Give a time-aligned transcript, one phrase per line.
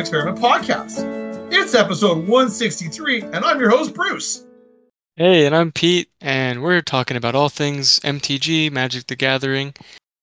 [0.00, 1.52] Lab Experiment podcast.
[1.52, 4.46] It's episode 163, and I'm your host, Bruce.
[5.16, 9.74] Hey, and I'm Pete, and we're talking about all things MTG, Magic the Gathering.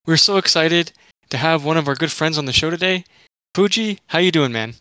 [0.08, 0.94] We're so excited
[1.30, 3.04] to have one of our good friends on the show today.
[3.54, 4.74] Fuji, how you doing, man?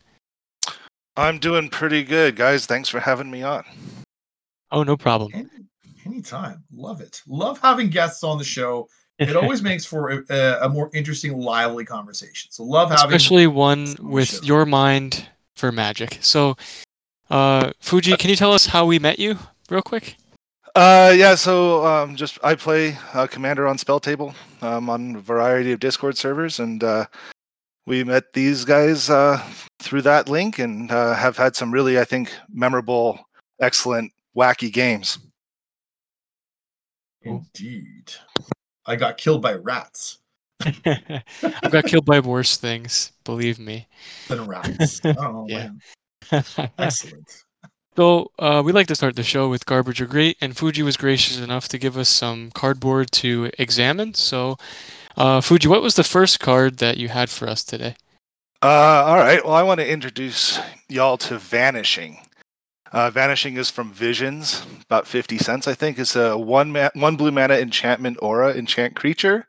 [1.14, 2.64] I'm doing pretty good, guys.
[2.64, 3.64] Thanks for having me on.
[4.72, 5.31] Oh, no problem.
[5.35, 5.49] Any,
[6.07, 6.64] anytime.
[6.72, 7.21] Love it.
[7.29, 8.89] Love having guests on the show.
[9.18, 12.50] It always makes for a, a more interesting, lively conversation.
[12.50, 14.40] So love having Especially one guests on the with show.
[14.42, 16.18] your mind for magic.
[16.20, 16.56] So,
[17.30, 19.39] uh, Fuji, can you tell us how we met you,
[19.70, 20.16] real quick?
[20.75, 25.72] Uh, yeah, so um, just I play uh, Commander on SpellTable um, on a variety
[25.72, 27.06] of Discord servers, and uh,
[27.86, 29.42] we met these guys uh,
[29.80, 33.27] through that link, and uh, have had some really, I think, memorable,
[33.58, 35.19] excellent, wacky games.
[37.23, 38.12] Indeed.
[38.87, 40.19] I got killed by rats.
[40.65, 41.23] I
[41.70, 43.87] got killed by worse things, believe me.
[44.29, 45.01] Than rats.
[45.05, 45.69] Oh, Yeah.
[46.33, 46.42] man.
[46.79, 47.42] Excellent.
[47.97, 50.97] So uh, we like to start the show with garbage or great, and Fuji was
[50.98, 54.12] gracious enough to give us some cardboard to examine.
[54.14, 54.57] So,
[55.17, 57.97] uh, Fuji, what was the first card that you had for us today?
[58.62, 58.67] Uh,
[59.07, 59.42] all right.
[59.45, 62.19] Well, I want to introduce y'all to Vanishing.
[62.92, 65.98] Uh, Vanishing is from Visions, about fifty cents, I think.
[65.98, 69.47] It's a one ma- one blue mana enchantment aura enchant creature,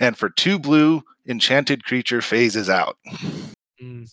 [0.00, 2.96] and for two blue, enchanted creature phases out.
[3.80, 4.10] Mm.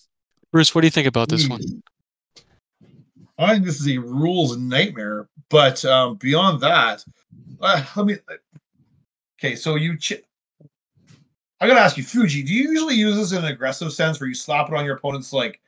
[0.51, 1.61] Bruce, what do you think about this one?
[1.61, 1.79] Hmm.
[3.37, 5.29] I think this is a rules nightmare.
[5.49, 7.03] But um, beyond that,
[7.61, 8.17] uh, let me.
[9.39, 9.97] Okay, so you.
[9.97, 10.21] Ch-
[11.61, 12.43] I gotta ask you, Fuji.
[12.43, 14.97] Do you usually use this in an aggressive sense, where you slap it on your
[14.97, 15.59] opponent's like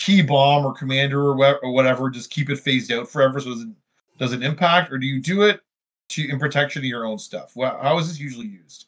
[0.00, 3.50] key bomb or commander or, wha- or whatever, just keep it phased out forever, so
[3.50, 3.76] it doesn't
[4.18, 5.60] doesn't impact, or do you do it
[6.08, 7.52] to in protection of your own stuff?
[7.54, 8.86] Well, how is this usually used?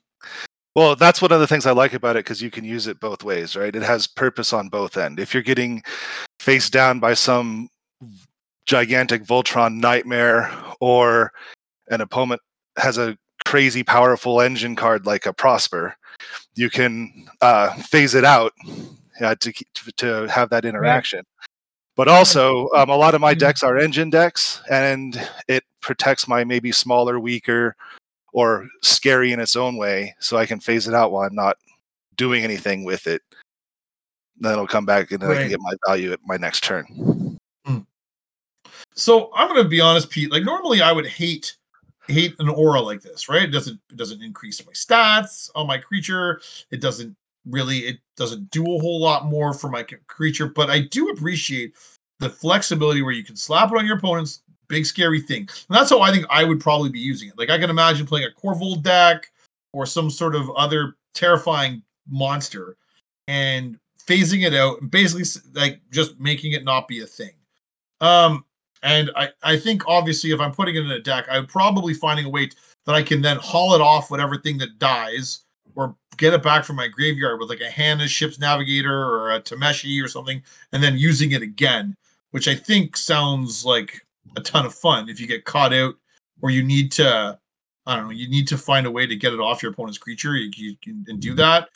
[0.75, 2.98] Well, that's one of the things I like about it because you can use it
[2.98, 3.75] both ways, right?
[3.75, 5.20] It has purpose on both end.
[5.20, 5.83] If you're getting
[6.41, 7.69] faced down by some
[8.65, 10.51] gigantic Voltron nightmare,
[10.81, 11.33] or
[11.89, 12.41] an opponent
[12.79, 15.95] has a crazy powerful engine card like a Prosper,
[16.55, 18.53] you can uh, phase it out
[19.20, 21.24] uh, to to to have that interaction.
[21.95, 23.39] But also, um, a lot of my Mhm.
[23.39, 27.77] decks are engine decks, and it protects my maybe smaller, weaker,
[28.33, 31.58] or scary in its own way, so I can phase it out while I'm not
[32.17, 33.23] doing anything with it.
[34.39, 37.39] Then it'll come back, and then I can get my value at my next turn.
[38.94, 40.30] So I'm gonna be honest, Pete.
[40.30, 41.56] Like normally, I would hate
[42.08, 43.44] hate an aura like this, right?
[43.44, 46.40] It doesn't it doesn't increase my stats on my creature.
[46.70, 47.17] It doesn't
[47.48, 50.47] really it doesn't do a whole lot more for my creature.
[50.47, 51.75] But I do appreciate
[52.20, 55.41] the flexibility where you can slap it on your opponent's big scary thing.
[55.41, 57.36] And that's how I think I would probably be using it.
[57.36, 59.30] Like I can imagine playing a Korvold deck
[59.73, 62.77] or some sort of other terrifying monster
[63.29, 65.24] and phasing it out and basically
[65.55, 67.33] like just making it not be a thing.
[68.01, 68.45] Um,
[68.83, 72.27] and I, I think obviously if I'm putting it in a deck, I'm probably finding
[72.27, 72.51] a way
[72.86, 75.41] that I can then haul it off whatever thing that dies
[75.75, 79.41] or get it back from my graveyard with like a Hanna Ship's Navigator or a
[79.41, 81.97] Tameshi or something, and then using it again,
[82.31, 84.01] which I think sounds like
[84.37, 85.95] a ton of fun if you get caught out
[86.41, 87.39] or you need to
[87.85, 89.99] I don't know, you need to find a way to get it off your opponent's
[89.99, 90.37] creature.
[90.37, 91.69] You, you can and do that.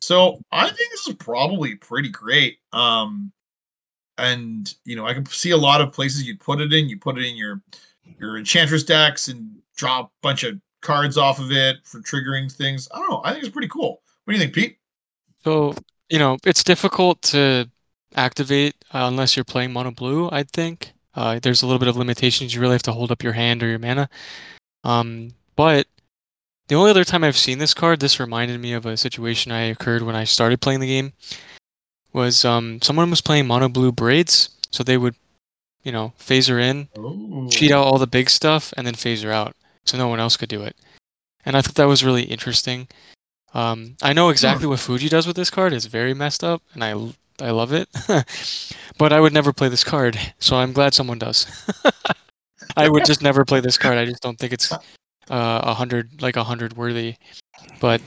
[0.00, 2.58] So I think this is probably pretty great.
[2.72, 3.30] Um,
[4.18, 6.88] and you know, I can see a lot of places you'd put it in.
[6.88, 7.62] You put it in your
[8.18, 12.88] your enchantress decks and draw a bunch of cards off of it for triggering things.
[12.92, 13.22] I don't know.
[13.24, 14.02] I think it's pretty cool.
[14.24, 14.78] What do you think, Pete?
[15.42, 15.74] So,
[16.08, 17.68] you know, it's difficult to
[18.14, 20.92] activate uh, unless you're playing mono blue, I think.
[21.14, 22.54] Uh, there's a little bit of limitations.
[22.54, 24.08] You really have to hold up your hand or your mana.
[24.84, 25.86] Um, but
[26.68, 29.62] the only other time I've seen this card, this reminded me of a situation I
[29.62, 31.12] occurred when I started playing the game.
[32.12, 35.14] Was um, someone was playing mono blue braids, so they would,
[35.82, 39.22] you know, phase her in, Oh, cheat out all the big stuff, and then phase
[39.22, 40.76] her out, so no one else could do it.
[41.44, 42.88] And I thought that was really interesting.
[43.54, 45.72] Um, I know exactly what Fuji does with this card.
[45.72, 46.92] It's very messed up, and I
[47.40, 47.88] I love it.
[48.98, 51.46] but I would never play this card, so I'm glad someone does.
[52.76, 53.98] I would just never play this card.
[53.98, 54.78] I just don't think it's uh,
[55.28, 57.16] a hundred like a hundred worthy.
[57.80, 58.00] But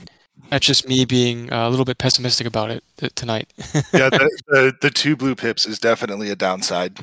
[0.50, 3.52] that's just me being uh, a little bit pessimistic about it t- tonight.
[3.92, 6.98] yeah, the, the the two blue pips is definitely a downside.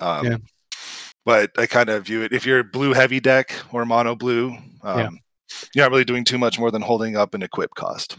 [0.00, 0.36] Um, Yeah.
[1.26, 4.98] But I kind of view it if you're blue heavy deck or mono blue, um,
[4.98, 5.10] Yeah.
[5.74, 8.16] you're not really doing too much more than holding up an equip cost.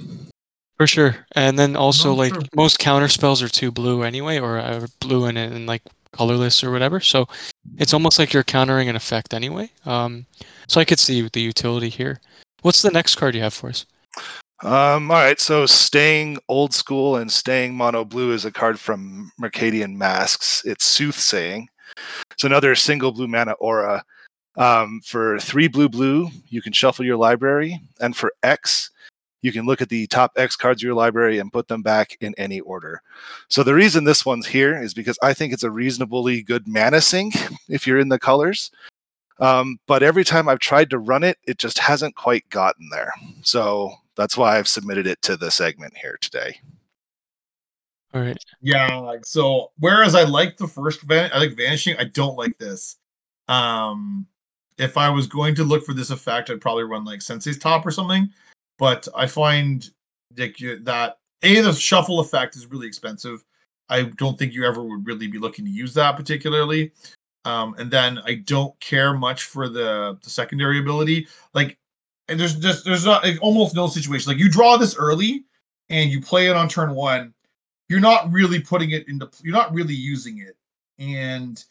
[0.77, 1.25] For sure.
[1.31, 2.43] And then also No, like sure.
[2.55, 5.81] most counter spells are two blue anyway, or uh, blue and, and like
[6.11, 6.99] colorless or whatever.
[6.99, 7.27] So
[7.77, 9.71] it's almost like you're countering an effect anyway.
[9.85, 10.25] Um,
[10.67, 12.19] so I could see the utility here.
[12.61, 13.85] What's the next card you have for us?
[14.63, 19.31] Um, all right, so staying old school and staying mono blue is a card from
[19.39, 20.65] Mercadian Masques.
[20.65, 21.69] It's Soothsaying.
[22.37, 24.05] It's another single blue mana aura.
[24.57, 28.91] Um, for three blue blue, you can shuffle your library, and for X,
[29.41, 32.15] you can look at the top X cards of your library and put them back
[32.21, 33.01] in any order.
[33.47, 37.01] So the reason this one's here is because I think it's a reasonably good mana
[37.01, 37.33] sink
[37.69, 38.69] if you're in the colors.
[39.39, 43.11] Um, but every time I've tried to run it, it just hasn't quite gotten there.
[43.41, 46.59] So that's why I've submitted it to the segment here today.
[48.17, 48.37] Right.
[48.61, 49.71] Yeah, like so.
[49.79, 51.95] Whereas I like the first van, I like vanishing.
[51.97, 52.97] I don't like this.
[53.47, 54.25] Um,
[54.77, 57.85] if I was going to look for this effect, I'd probably run like Sensei's Top
[57.85, 58.29] or something.
[58.79, 59.87] But I find
[60.37, 63.43] like that a the shuffle effect is really expensive.
[63.89, 66.91] I don't think you ever would really be looking to use that particularly.
[67.45, 71.27] Um, and then I don't care much for the the secondary ability.
[71.53, 71.77] Like,
[72.27, 75.45] and there's just there's not like, almost no situation like you draw this early
[75.89, 77.33] and you play it on turn one
[77.89, 80.55] you're not really putting it into you're not really using it.
[80.99, 81.63] And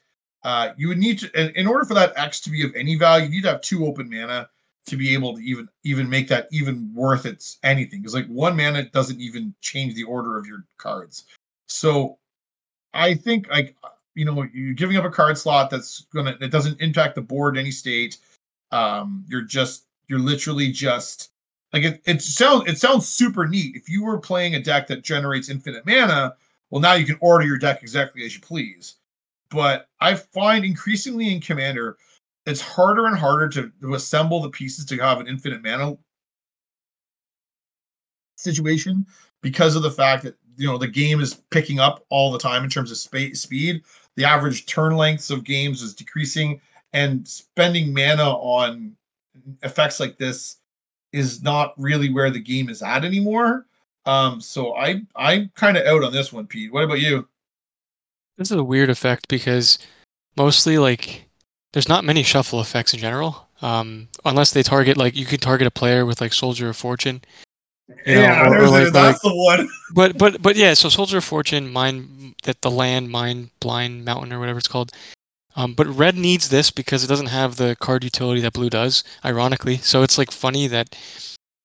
[0.42, 2.96] uh you would need to in, in order for that x to be of any
[2.96, 4.48] value you need to have two open mana
[4.86, 8.00] to be able to even even make that even worth its anything.
[8.00, 11.24] Because like one mana doesn't even change the order of your cards.
[11.68, 12.18] So
[12.94, 13.76] i think like
[14.14, 17.58] you know you're giving up a card slot that's gonna it doesn't impact the board
[17.58, 18.18] any state.
[18.70, 21.30] Um you're just you're literally just
[21.72, 23.76] like it, it sounds it sounds super neat.
[23.76, 26.34] If you were playing a deck that generates infinite mana,
[26.70, 28.96] well now you can order your deck exactly as you please.
[29.50, 31.98] But I find increasingly in Commander,
[32.46, 35.96] it's harder and harder to, to assemble the pieces to have an infinite mana
[38.36, 39.06] situation
[39.42, 42.64] because of the fact that you know the game is picking up all the time
[42.64, 43.82] in terms of spa- speed.
[44.14, 46.60] The average turn lengths of games is decreasing,
[46.92, 48.96] and spending mana on
[49.62, 50.56] effects like this
[51.16, 53.66] is not really where the game is at anymore.
[54.04, 56.72] Um, so I I'm kind of out on this one, Pete.
[56.72, 57.26] What about you?
[58.38, 59.78] This is a weird effect because
[60.36, 61.24] mostly like
[61.72, 63.48] there's not many shuffle effects in general.
[63.62, 67.22] Um, unless they target like you could target a player with like Soldier of Fortune.
[68.04, 69.68] You know, yeah, or- or like- that's the one.
[69.94, 74.32] But but but yeah, so Soldier of Fortune, mine that the land, mine blind mountain
[74.32, 74.90] or whatever it's called.
[75.56, 79.02] Um, but red needs this because it doesn't have the card utility that blue does,
[79.24, 79.78] ironically.
[79.78, 80.96] So it's like funny that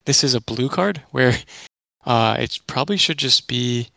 [0.05, 1.35] this is a blue card where
[2.05, 3.89] uh, it probably should just be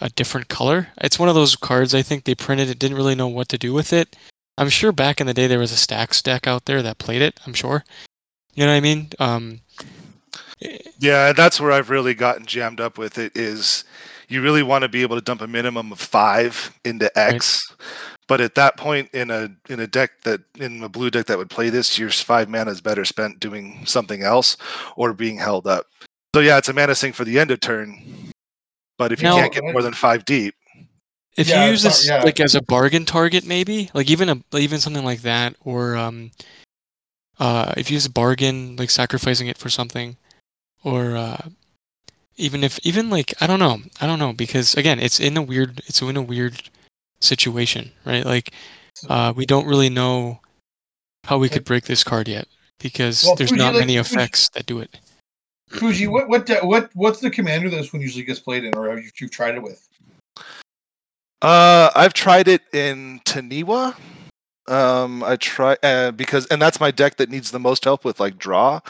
[0.00, 0.88] a different color.
[1.02, 3.58] It's one of those cards I think they printed it, didn't really know what to
[3.58, 4.16] do with it.
[4.56, 7.22] I'm sure back in the day there was a stack stack out there that played
[7.22, 7.38] it.
[7.46, 7.84] I'm sure.
[8.54, 9.08] You know what I mean?
[9.18, 9.60] Um,
[10.98, 13.84] Yeah, that's where I've really gotten jammed up with it is
[14.28, 17.74] you really want to be able to dump a minimum of five into X.
[18.30, 21.36] But at that point in a in a deck that in a blue deck that
[21.36, 24.56] would play this, your five mana is better spent doing something else
[24.94, 25.86] or being held up.
[26.36, 28.30] So yeah, it's a mana sink for the end of turn.
[28.98, 30.54] But if you Now- can't get more than five deep,
[31.36, 32.22] if Yeah, you use this yeah.
[32.22, 36.30] like as a bargain target maybe like even a even something like that or um
[37.40, 40.16] uh if you use a bargain like sacrificing it for something
[40.84, 41.48] or uh
[42.36, 45.42] even if even like i don't know i don't know because again it's in a
[45.42, 46.62] weird it's in a weird
[47.20, 48.52] situation right like
[49.08, 50.40] uh we don't really know
[51.24, 54.14] how we could break this card yet because Well, there's Fuji, not like, many Fuji-
[54.16, 54.98] effects that do it
[55.70, 58.90] Fuji, what what what what's the commander that this one usually gets played in, or
[58.90, 59.86] have you you've tried it with?
[61.42, 63.96] Uh, I've tried it in Taniwha.
[64.66, 68.20] Um, I try uh, because, and that's my deck that needs the most help with
[68.20, 68.80] like draw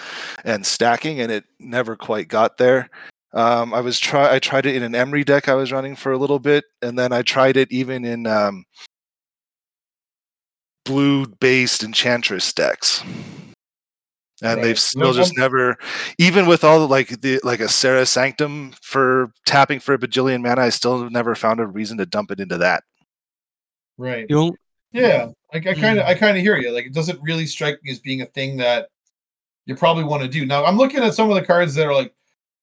[0.44, 2.88] and stacking, and it never quite got there.
[3.32, 6.12] Um, I was try I tried it in an Emry deck I was running for
[6.12, 8.64] a little bit, and then I tried it even in um,
[10.84, 13.02] blue-based Enchantress decks.
[14.42, 14.62] And Right.
[14.62, 15.76] they've still No, just I'm- never,
[16.18, 20.40] even with all the, like the like a Serra's Sanctum for tapping for a bajillion
[20.42, 22.82] mana, I still have never found a reason to dump it into that.
[23.98, 24.24] Right.
[24.30, 24.56] you don't
[24.92, 26.70] Yeah, like I kind of I kind of hear you.
[26.72, 28.88] Like it doesn't really strike me as being a thing that
[29.66, 30.46] you probably want to do.
[30.46, 32.14] Now I'm looking at some of the cards that are like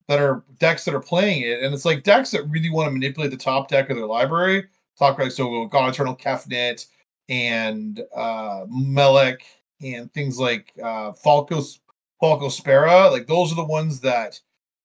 [0.07, 2.91] that are decks that are playing it, and it's like decks that really want to
[2.91, 4.65] manipulate the top deck of their library.
[4.97, 6.85] Talk like so God Eternal Kefnet
[7.29, 9.43] and uh Melek
[9.81, 11.79] and things like uh Falcos
[12.19, 13.11] Falco Spara.
[13.11, 14.39] Like those are the ones that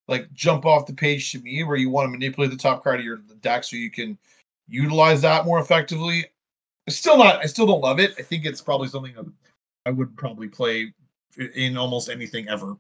[0.09, 3.01] like jump off the page to me where you want to manipulate the top card
[3.01, 4.19] of your deck so you can
[4.69, 6.27] utilize that more effectively.
[6.89, 7.37] Still not.
[7.37, 8.15] I still don't love it.
[8.19, 9.27] I think it's probably something that
[9.87, 10.93] I would probably play
[11.55, 12.77] in almost anything ever.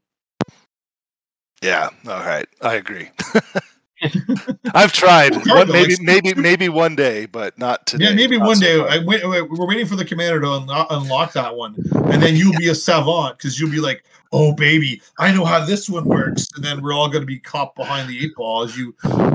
[1.62, 3.08] Yeah, all right, I agree.
[4.74, 5.34] I've tried.
[5.46, 8.06] One, maybe, maybe, maybe one day, but not today.
[8.06, 8.80] Yeah, maybe Not one so day.
[8.80, 12.34] I wait, wait, we're waiting for the commander to unlock, unlock that one, and then
[12.34, 16.04] you'll be a savant because you'll be like, "Oh, baby, I know how this one
[16.04, 18.94] works," and then we're all going to be caught behind the eight ball as you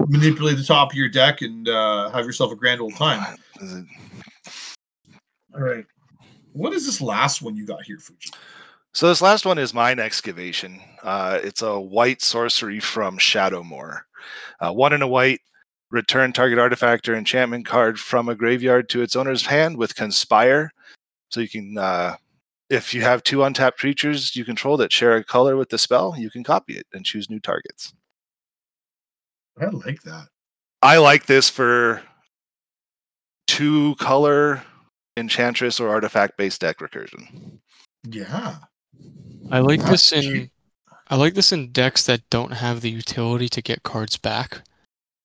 [0.10, 3.38] manipulate the top of your deck and uh, have yourself a grand old time.
[5.56, 5.86] All right,
[6.52, 8.32] what is this last one you got here, Fuji?
[8.98, 10.82] So this last one is mine excavation.
[11.04, 14.00] Uh, it's a white sorcery from Shadowmoor.
[14.60, 15.40] Uh, one in a white.
[15.92, 20.72] Return target artifact or enchantment card from a graveyard to its owner's hand with conspire.
[21.30, 22.16] So you can, uh,
[22.72, 26.16] if you have two untapped creatures you control that share a color with the spell,
[26.18, 27.94] you can copy it and choose new targets.
[29.62, 30.26] I like that.
[30.82, 32.02] I like this for
[33.46, 34.64] two color
[35.16, 37.60] enchantress or artifact based deck recursion.
[38.10, 38.56] Yeah,
[39.52, 40.50] I like this in.
[41.10, 44.62] I like this in decks that don't have the utility to get cards back.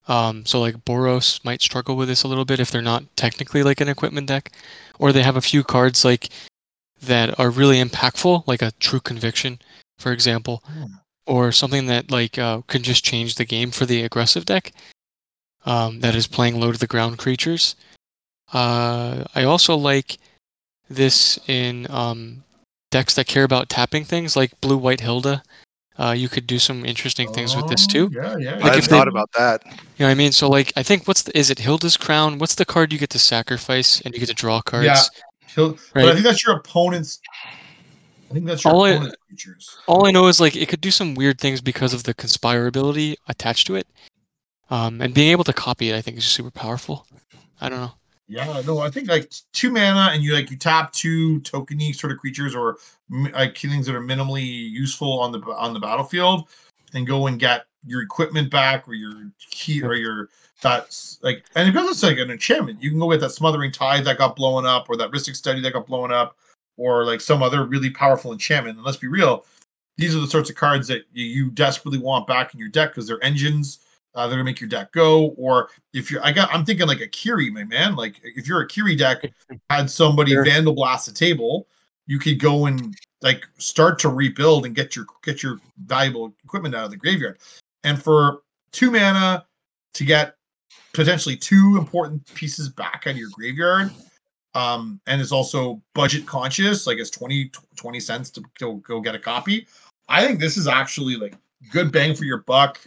[0.08, 3.62] Um, so like Boros might struggle with this a little bit if they're not technically
[3.62, 4.52] like an equipment deck,
[4.98, 6.28] or they have a few cards like
[7.00, 9.60] that are really impactful, like a True Conviction,
[9.98, 10.84] for example, Hmm.
[11.26, 14.72] or something that like uh, can just change the game for the aggressive deck
[15.64, 17.74] um, that is playing low to the ground creatures.
[18.52, 20.18] Uh, I also like
[20.88, 22.44] this in um,
[22.92, 25.42] decks that care about tapping things, like Blue White Hylda.
[25.98, 28.10] Uh, you could do some interesting things with this Oh, too.
[28.14, 28.54] Yeah, yeah.
[28.54, 29.62] Like I if have they- thought about that.
[29.66, 30.32] You know what I mean?
[30.32, 32.38] So like I think what's the, is it Hylda's Crown?
[32.38, 34.86] What's the card you get to sacrifice and you get to draw cards?
[34.86, 35.02] Yeah.
[35.54, 37.20] He'll- But I think that's your opponent's.
[38.30, 39.76] I think that's your All I- opponent's creatures.
[39.86, 42.66] All I know is like it could do some weird things because of the conspire
[42.66, 43.86] ability attached to it.
[44.70, 47.06] Um, and being able to copy it, I think, is super powerful.
[47.60, 47.92] I don't know.
[48.32, 52.12] Yeah, no, I think like two mana and you like you tap two tokeny sort
[52.12, 52.78] of creatures or
[53.10, 56.48] like things that are minimally useful on the on the battlefield,
[56.94, 60.28] and go and get your equipment back or your key or your
[60.62, 64.04] that's like and because it's like an enchantment, you can go with that Smothering Tithe
[64.06, 66.36] that got blown up or that Rhystic Study that got blown up
[66.78, 68.76] or like some other really powerful enchantment.
[68.76, 69.44] And let's be real,
[69.98, 72.90] these are the sorts of cards that you, you desperately want back in your deck
[72.90, 73.80] because they're engines.
[74.14, 77.00] Uh, they're gonna make your deck go, or if you're, I got, I'm thinking like
[77.00, 77.96] a Kiri, my man.
[77.96, 79.32] Like if you're a Kiri deck,
[79.70, 80.44] had somebody Sure.
[80.44, 81.66] Vandalblast the table,
[82.06, 86.74] you could go and like start to rebuild and get your get your valuable equipment
[86.74, 87.38] out of the graveyard.
[87.84, 88.42] And for
[88.72, 89.46] two mana
[89.94, 90.36] to get
[90.92, 93.90] potentially two important pieces back out of your graveyard,
[94.54, 99.14] um, and it's also budget conscious, like it's 20, 20 cents to go, go get
[99.14, 99.66] a copy.
[100.08, 101.34] I think this is actually like
[101.70, 102.80] good bang for your buck.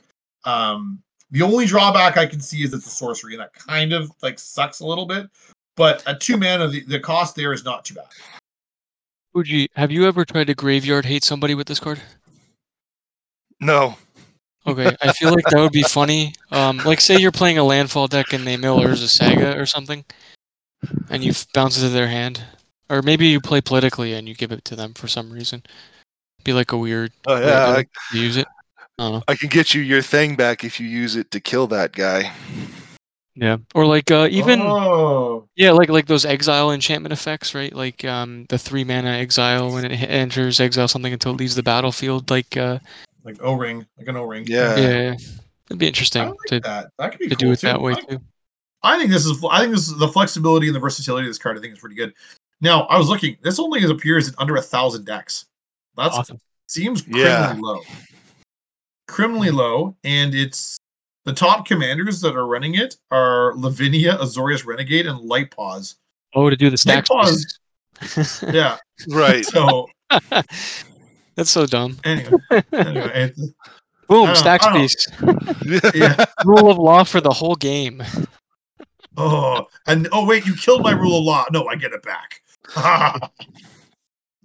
[0.44, 1.01] Um,
[1.32, 4.39] the only drawback I can see is it's a sorcery, and that kind of like
[4.39, 5.27] sucks a little bit.
[5.75, 8.05] But at two mana, the, the cost there is not too bad.
[9.34, 12.01] Fuji, have you ever tried to graveyard hate somebody with this card?
[13.60, 13.98] No.
[14.67, 16.34] Okay, I feel like that would be funny.
[16.51, 20.03] Um, like say you're playing a landfall deck and they mill Urza's Saga or something,
[21.10, 22.41] and you bounce it to their hand,
[22.89, 25.62] or maybe you play politically and you give it to them for some reason.
[26.44, 28.48] Be like a weird Oh yeah, I, use it.
[28.98, 29.24] I don't.
[29.28, 32.32] I can get you your thing back if you use it to kill that guy.
[33.38, 37.74] Yeah, or like uh, even oh, yeah, like like those exile enchantment effects, right?
[37.74, 41.56] Like um, the three mana exile when it h- enters exile something until it leaves
[41.56, 42.30] the battlefield.
[42.32, 42.80] Like uh,
[43.25, 44.46] like O ring, like an O ring.
[44.48, 44.78] Yeah.
[44.78, 45.16] yeah,
[45.70, 46.92] it'd be interesting like to that.
[46.98, 47.68] That could be to cool do it too.
[47.68, 48.20] that way I- too.
[48.84, 51.38] I think this is I think this is the flexibility and the versatility of this
[51.40, 51.58] card.
[51.58, 52.14] I think is pretty good.
[52.62, 53.36] Now I was looking.
[53.42, 55.48] This only appears in under a thousand decks.
[55.98, 56.40] That's Awesome.
[56.68, 57.56] seems criminally Yeah.
[57.60, 57.82] low.
[59.07, 60.77] Criminally low, and it's
[61.25, 65.95] the top commanders that are running it are Lavinia, Azorius Renegade, and Light Paws.
[66.33, 67.09] Oh, to do the stacks.
[67.09, 67.59] pause.
[68.51, 68.77] Yeah.
[69.09, 69.45] Right.
[69.45, 69.88] So
[71.35, 71.97] That's so dumb.
[72.03, 72.38] anyway,
[72.74, 73.39] anyway it-
[74.07, 75.95] Boom, stacks I don't- piece.
[75.95, 76.25] yeah.
[76.45, 78.03] Rule of law for the whole game.
[79.17, 81.45] Oh, and oh wait, you killed my rule of law.
[81.51, 82.41] No, I get it back.
[82.75, 83.19] I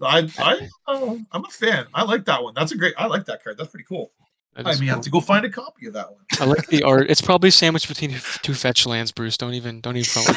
[0.03, 1.87] I uh, I'm a fan.
[1.93, 2.55] I like that one.
[2.55, 2.95] That's a great.
[2.97, 3.59] I like that card.
[3.59, 4.13] That's pretty cool.
[4.61, 6.21] That I is may have to go find a copy of that one.
[6.39, 7.11] I like the art.
[7.11, 8.11] It's probably sandwiched between
[8.43, 9.39] two fetch lands, Bruce.
[9.39, 10.37] Don't even don't even front with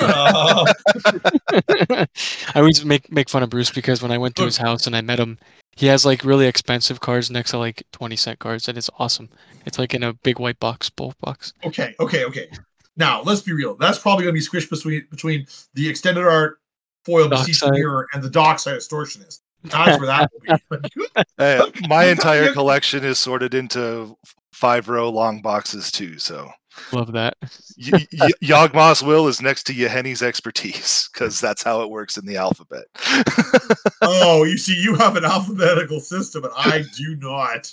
[1.90, 2.10] that.
[2.56, 4.96] I always make make fun of Bruce because when I went to his house and
[4.96, 5.38] I met him,
[5.76, 9.30] he has like really expensive cards next to like twenty cent cards, and it's awesome.
[9.66, 11.54] It's like in a big white box, bulk box.
[11.66, 12.50] okay, okay, okay.
[12.96, 13.76] Now let's be real.
[13.76, 16.60] That's probably going to be squished between between the extended art
[17.04, 17.80] foil beseech Dockside.
[17.80, 19.42] mirror and the dockside extortionist.
[19.64, 20.32] That's where that
[20.70, 20.80] will
[21.16, 21.24] be.
[21.38, 24.18] Hey, my entire collection is sorted into
[24.52, 26.18] five row long boxes too.
[26.20, 26.50] So
[26.92, 27.36] Love that.
[27.78, 32.26] y- y- Yawgmoth's will is next to Yahenni's expertise because that's how it works in
[32.26, 32.86] the alphabet.
[34.02, 37.72] oh, you see, you have an alphabetical system, and I do not.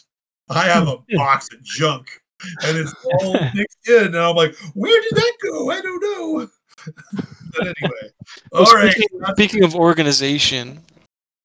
[0.48, 2.08] I have a box of junk.
[2.64, 4.06] and it's all mixed in.
[4.06, 5.70] And I'm like, where did that go?
[5.70, 6.48] I don't know.
[7.52, 8.10] but anyway,
[8.52, 8.92] all Well, right.
[8.92, 10.80] speaking, that's- speaking of organization,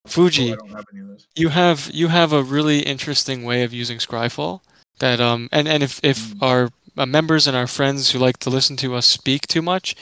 [0.05, 1.27] Fuji, don't have any of this.
[1.35, 4.61] you have you have a really interesting way of using Scryfall
[4.99, 6.41] that um and and if if Mm.
[6.41, 9.95] our uh, members and our friends who like to listen to us speak too much,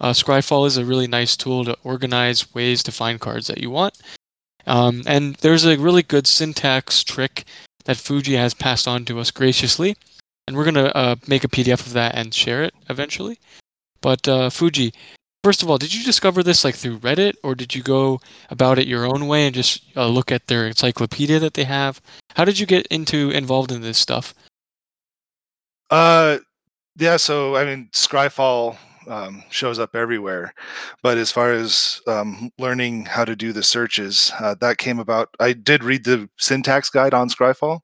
[0.00, 3.68] uh, Scryfall is a really nice tool to organize ways to find cards that you
[3.70, 3.98] want.
[4.66, 7.44] Um, and there's a really good syntax trick
[7.84, 9.96] that Fuji has passed on to us graciously,
[10.46, 13.38] and we're gonna uh, make a PDF of that and share it eventually.
[14.00, 14.94] But uh, Fuji,
[15.42, 18.78] first of all, did you discover this like through Reddit, or did you go about
[18.78, 22.00] it your own way and just uh, look at their encyclopedia that they have?
[22.36, 24.34] How did you get into involved in this stuff?
[25.90, 26.38] Uh,
[26.96, 27.16] yeah.
[27.16, 28.76] So I mean, Scryfall
[29.08, 30.54] um, shows up everywhere,
[31.02, 35.30] but as far as um, learning how to do the searches, uh, that came about.
[35.40, 37.80] I did read the syntax guide on Scryfall,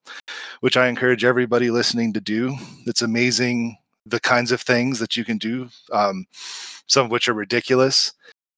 [0.60, 2.56] which I encourage everybody listening to do.
[2.86, 5.68] It's amazing the kinds of things that you can do.
[5.92, 6.26] Um,
[6.86, 8.12] some of which are ridiculous,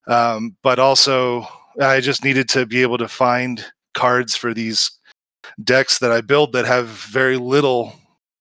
[0.08, 1.46] um, but also
[1.80, 3.64] I just needed to be able to find
[3.94, 4.90] cards for these
[5.62, 7.94] decks that I build that have very little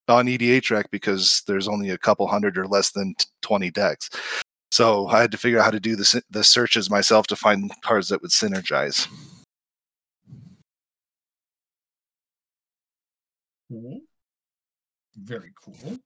[0.08, 4.10] on EDHREC because there's only a couple hundred or less than t- 20 decks.
[4.70, 7.70] So I had to figure out how to do the, the searches myself to find
[7.82, 9.08] cards that would synergize.
[13.68, 14.00] Cool.
[15.16, 15.98] Very cool.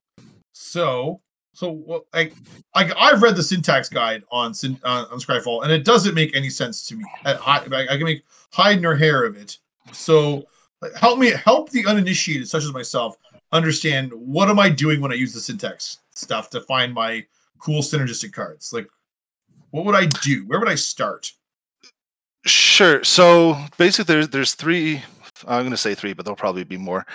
[0.53, 1.21] So,
[1.53, 2.31] so well, I,
[2.75, 4.53] I I've read the syntax guide on
[4.85, 7.05] uh, on Scryfall, and it doesn't make any sense to me.
[7.25, 9.59] I, I, I can make hide nor hair of it.
[9.93, 10.45] So,
[10.97, 13.17] help me help the uninitiated, such as myself,
[13.53, 17.25] understand what am I doing when I use the syntax stuff to find my
[17.59, 18.73] cool synergistic cards.
[18.73, 18.89] Like,
[19.71, 20.47] what would I do?
[20.47, 21.33] Where would I start?
[22.47, 23.05] Sure.
[23.05, 25.03] So basically, there's there's three.
[25.49, 27.07] I'm going to say three, but there'll probably be more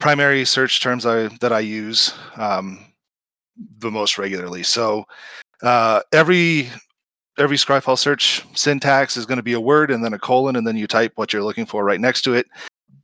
[0.00, 2.84] primary search terms I, that I use um,
[3.78, 4.62] the most regularly.
[4.62, 5.04] So
[5.62, 6.70] uh, every
[7.38, 10.66] every Scryfall search syntax is going to be a word and then a colon, and
[10.66, 12.46] then you type what you're looking for right next to it.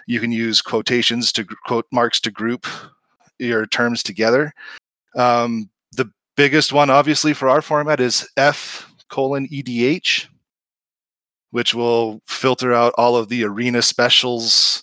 [0.07, 2.67] You can use quotations to quote marks to group
[3.39, 4.53] your terms together.
[5.17, 10.29] Um, the biggest one, obviously, for our format is F colon EDH
[11.55, 14.83] which will filter out all of the arena specials,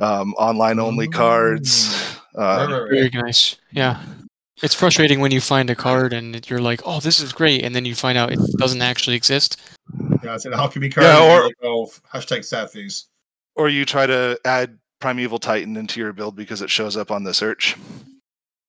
[0.00, 2.20] um, online only cards.
[2.34, 2.90] Right, right, right.
[2.90, 3.56] Very nice.
[3.72, 4.02] Yeah.
[4.62, 7.74] It's frustrating when you find a card and you're like, "Oh, this is great," and
[7.74, 9.60] then you find out it doesn't actually exist.
[10.22, 11.06] Yeah, it's an alchemy card.
[11.06, 13.06] Yeah, and or- like, oh, hashtag sad face.
[13.56, 17.24] or you try to add Primeval Titan into your build because it shows up on
[17.24, 17.76] the search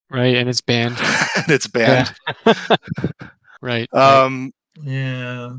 [0.09, 0.97] Right, and it's banned.
[1.37, 2.13] and it's banned.
[3.63, 3.87] Right.
[3.93, 3.93] right.
[3.93, 4.51] Um,
[4.81, 5.53] Yeah.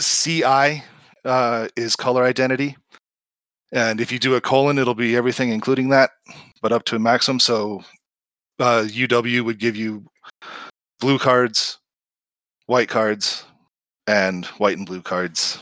[0.00, 0.82] CI
[1.24, 2.76] uh, is color identity.
[3.72, 6.10] And if you do a colon, it'll be everything, including that,
[6.62, 7.40] but up to a maximum.
[7.40, 7.82] So
[8.58, 10.04] uh, UW would give you
[11.00, 11.78] blue cards,
[12.66, 13.44] white cards,
[14.06, 15.58] and white and blue cards.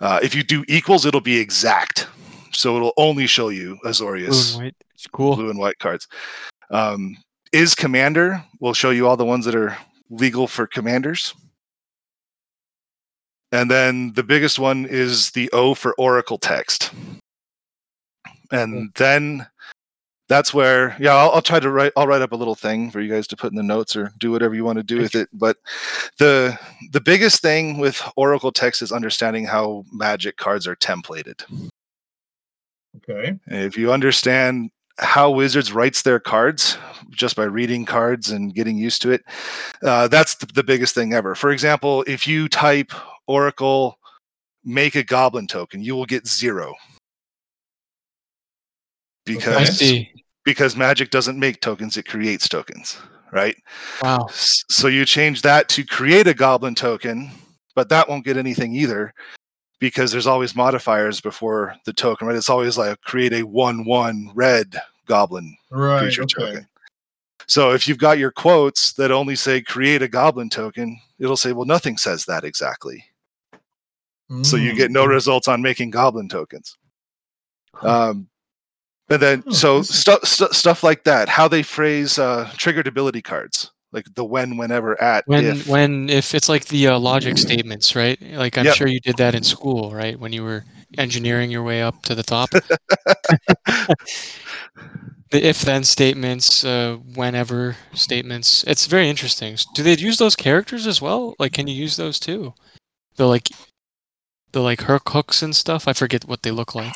[0.00, 2.06] Uh, if you do equals, it'll be exact.
[2.52, 4.74] So it'll only show you Blue Azorius white.
[4.94, 5.36] It's cool.
[5.36, 6.06] blue and white cards.
[6.70, 7.16] Um,
[7.52, 9.76] is commander will show you all the ones that are
[10.10, 11.34] legal for commanders.
[13.52, 16.92] And then the biggest one is the O for Oracle text.
[18.50, 19.46] And then
[20.28, 21.92] that's where, yeah, I'll, I'll try to write.
[21.96, 24.12] I'll write up a little thing for you guys to put in the notes or
[24.18, 25.28] do whatever you want to do with it.
[25.32, 25.56] But
[26.18, 26.58] the
[26.92, 31.44] the biggest thing with Oracle text is understanding how Magic cards are templated.
[32.96, 33.38] Okay.
[33.46, 36.78] If you understand how Wizards writes their cards
[37.10, 39.22] just by reading cards and getting used to it,
[39.82, 41.34] uh, that's the, the biggest thing ever.
[41.34, 42.92] For example, if you type
[43.26, 43.98] Oracle
[44.64, 46.74] make a goblin token, you will get zero.
[49.28, 50.08] I Because see.
[50.44, 52.98] because Magic doesn't make tokens, it creates tokens,
[53.32, 53.56] right?
[54.02, 54.26] Wow.
[54.30, 57.30] So you change that to create a goblin token,
[57.74, 59.12] but that won't get anything either
[59.80, 62.36] because there's always modifiers before the token, right?
[62.36, 65.98] It's always like create a 1 1 red goblin Right.
[65.98, 66.34] creature Okay.
[66.34, 66.68] token.
[67.48, 71.52] So if you've got your quotes that only say create a goblin token, it'll say,
[71.52, 73.04] well, nothing says that exactly.
[74.42, 75.10] So you get no Mm.
[75.10, 76.76] results on making goblin tokens.
[77.82, 78.28] Um,
[79.08, 82.50] and then Oh, so this is- stuff stu stuff like that, how they phrase uh,
[82.56, 85.66] triggered ability cards, like the when, whenever, at, When if.
[85.66, 88.20] when if it's like the uh, logic statements, right?
[88.22, 88.74] Like I'm Yep.
[88.76, 90.18] sure you did that in school, right?
[90.18, 90.64] When you were
[90.98, 92.48] engineering your way up to the top.
[95.30, 98.64] the if then statements, uh, whenever statements.
[98.66, 99.56] It's very interesting.
[99.74, 101.34] Do they use those characters as well?
[101.38, 102.54] Like, can you use those too?
[103.16, 103.48] The like,
[104.56, 105.86] the like hook hooks and stuff.
[105.86, 106.94] I forget what they look like.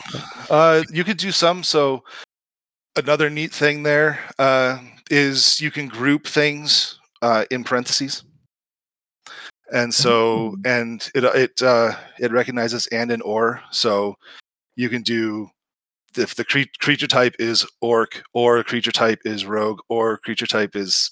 [0.49, 1.63] Uh, you could do some.
[1.63, 2.03] So
[2.97, 4.79] another neat thing there uh,
[5.11, 8.25] is you can group things uh, in parentheses,
[9.71, 10.67] and so Mm.
[10.81, 14.17] and it it uh, it recognizes and and or, so
[14.75, 15.51] you can do
[16.17, 20.75] if the cre- creature type is orc or creature type is rogue or creature type
[20.75, 21.11] is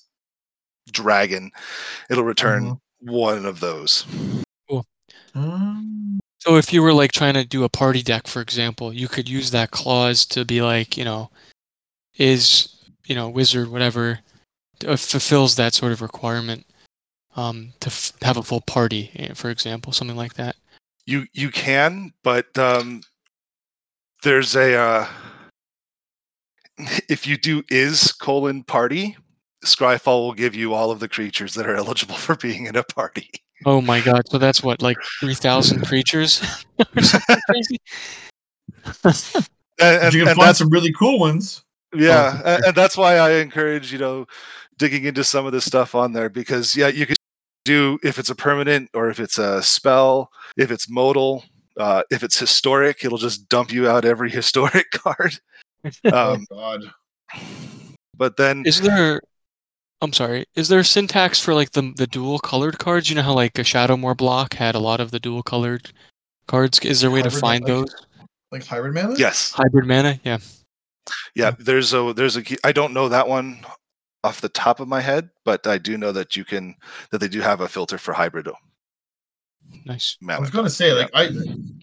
[0.90, 1.50] dragon,
[2.08, 4.06] it'll return one of those.
[5.36, 6.18] Mm.
[6.38, 9.28] So if you were like trying to do a party deck, for example, you could
[9.28, 11.30] use that clause to be like, you know,
[12.18, 12.74] is
[13.06, 14.20] you know wizard whatever
[14.86, 16.66] uh, fulfills that sort of requirement
[17.36, 20.56] um, to f- have a full party, eh, for example, something like that.
[21.06, 23.02] You you can, but um,
[24.22, 25.08] there's a uh,
[27.08, 29.16] if you do is colon party,
[29.64, 32.82] Scryfall will give you all of the creatures that are eligible for being in a
[32.84, 33.30] party.
[33.66, 34.22] Oh my god!
[34.28, 36.42] So that's what like three thousand creatures
[36.96, 37.78] or something crazy.
[39.80, 41.62] And, and, you can and find that's some really cool ones.
[41.94, 44.26] yeah, Oh, and, and that's why I encourage you know
[44.76, 47.16] digging into some of this stuff on there because yeah, you could
[47.64, 51.44] do if it's a permanent or if it's a spell, if it's modal,
[51.78, 55.38] uh, if it's historic, it'll just dump you out every historic card.
[56.12, 56.82] Um, oh God.
[58.16, 59.20] but then Is there?
[60.00, 60.46] I'm sorry.
[60.54, 63.10] Is there syntax for like the the dual colored cards?
[63.10, 65.90] You know how like a Shadowmoor block had a lot of the dual colored
[66.46, 66.78] cards.
[66.80, 67.94] Is there a way to find like- those
[68.52, 69.14] Like hybrid mana?
[69.16, 70.20] yes, hybrid mana?
[70.24, 70.38] Yeah.
[71.34, 72.58] yeah, there's a there's a key.
[72.62, 73.64] I don't know that one
[74.24, 76.74] off the top of my head, but I do know that you can
[77.10, 78.48] that they do have a filter for hybrid
[79.84, 80.16] Nice.
[80.26, 81.28] I was gonna say, like, I,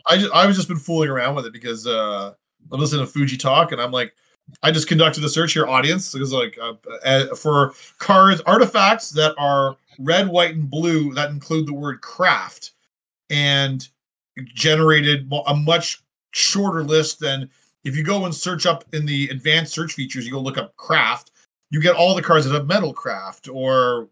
[0.07, 2.31] I just, I was just been fooling around with it because uh,
[2.71, 4.15] I listened to Fuji talk, and I'm like,
[4.63, 9.33] I just conducted a search here, audience, because like uh, uh, for cards, artifacts that
[9.37, 12.71] are red, white, and blue that include the word craft,
[13.29, 13.87] and
[14.43, 17.49] generated a much shorter list than
[17.83, 20.75] if you go and search up in the advanced search features, you go look up
[20.75, 21.31] craft,
[21.69, 24.09] you get all the cards that have metal craft or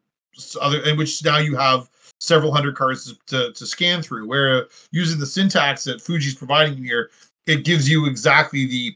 [0.62, 4.28] other, in which now you have several hundred cards to, to scan through.
[4.28, 7.10] Where using the syntax that Fuji's providing here,
[7.48, 8.96] it gives you exactly the,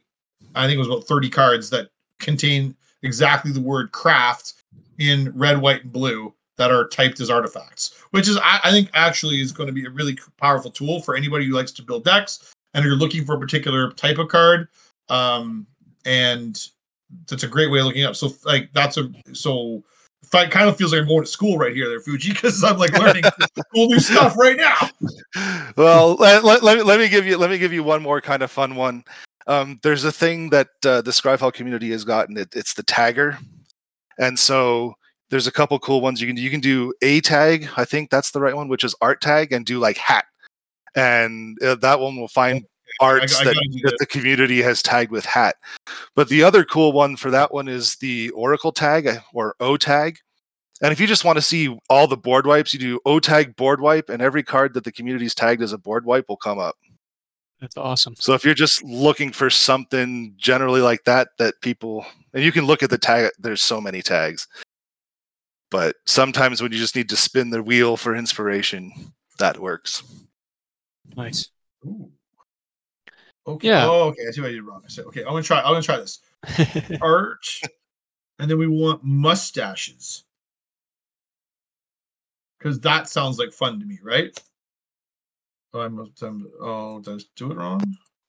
[0.57, 1.89] I think it was about 30 cards that
[2.19, 4.53] contain exactly the word craft
[4.99, 8.89] in red, white, and blue that are typed as artifacts, which is, I, I think,
[8.93, 12.03] actually is going to be a really powerful tool for anybody who likes to build
[12.03, 14.67] decks and you're looking for a particular type of card.
[15.09, 15.67] Um,
[16.05, 16.59] and
[17.27, 18.15] that's a great way of looking up.
[18.15, 19.83] So, like, that's a so
[20.23, 22.63] if I kind of feels like I'm going to school right here, there, Fuji, because
[22.63, 23.23] I'm like learning
[23.73, 25.71] cool new stuff right now.
[25.77, 28.19] well, let, let, let, me, let me give you let me give you one more
[28.19, 29.03] kind of fun one.
[29.47, 32.37] Um, there's a thing that uh, the Scryfall community has gotten.
[32.37, 33.37] It, it's the tagger,
[34.19, 34.95] and so
[35.29, 36.41] there's a couple cool ones you can do.
[36.41, 39.51] You can do a tag, I think that's the right one, which is art tag,
[39.51, 40.25] and do like hat,
[40.95, 42.65] and uh, that one will find
[42.99, 43.97] arts I that, that that.
[43.99, 45.55] the community has tagged with hat.
[46.15, 49.77] But the other cool one for that one is the Oracle tag uh, or O
[49.77, 50.17] tag.
[50.81, 53.55] And if you just want to see all the board wipes, you do O tag
[53.55, 56.59] board wipe, and every card that the community's tagged as a board wipe will come
[56.59, 56.75] up.
[57.59, 58.15] That's awesome.
[58.19, 62.65] So if you're just looking for something generally like that, that people, and you can
[62.65, 64.47] look at the tag, there's so many tags.
[65.71, 70.03] But sometimes when you just need to spin the wheel for inspiration, that works.
[71.15, 71.49] Nice.
[71.85, 72.11] Ooh.
[73.47, 73.69] Okay.
[73.69, 73.87] Yeah.
[73.87, 74.21] Oh, okay.
[74.27, 74.81] I see what I did wrong.
[74.85, 75.59] I said, okay, I'm gonna try.
[75.59, 76.19] I'm gonna try this.
[77.01, 77.45] Art,
[78.39, 80.25] and then we want mustaches,
[82.59, 84.37] because that sounds like fun to me, right?
[85.77, 86.23] Oh, I must.
[86.23, 87.81] I'm, oh, did I do it wrong?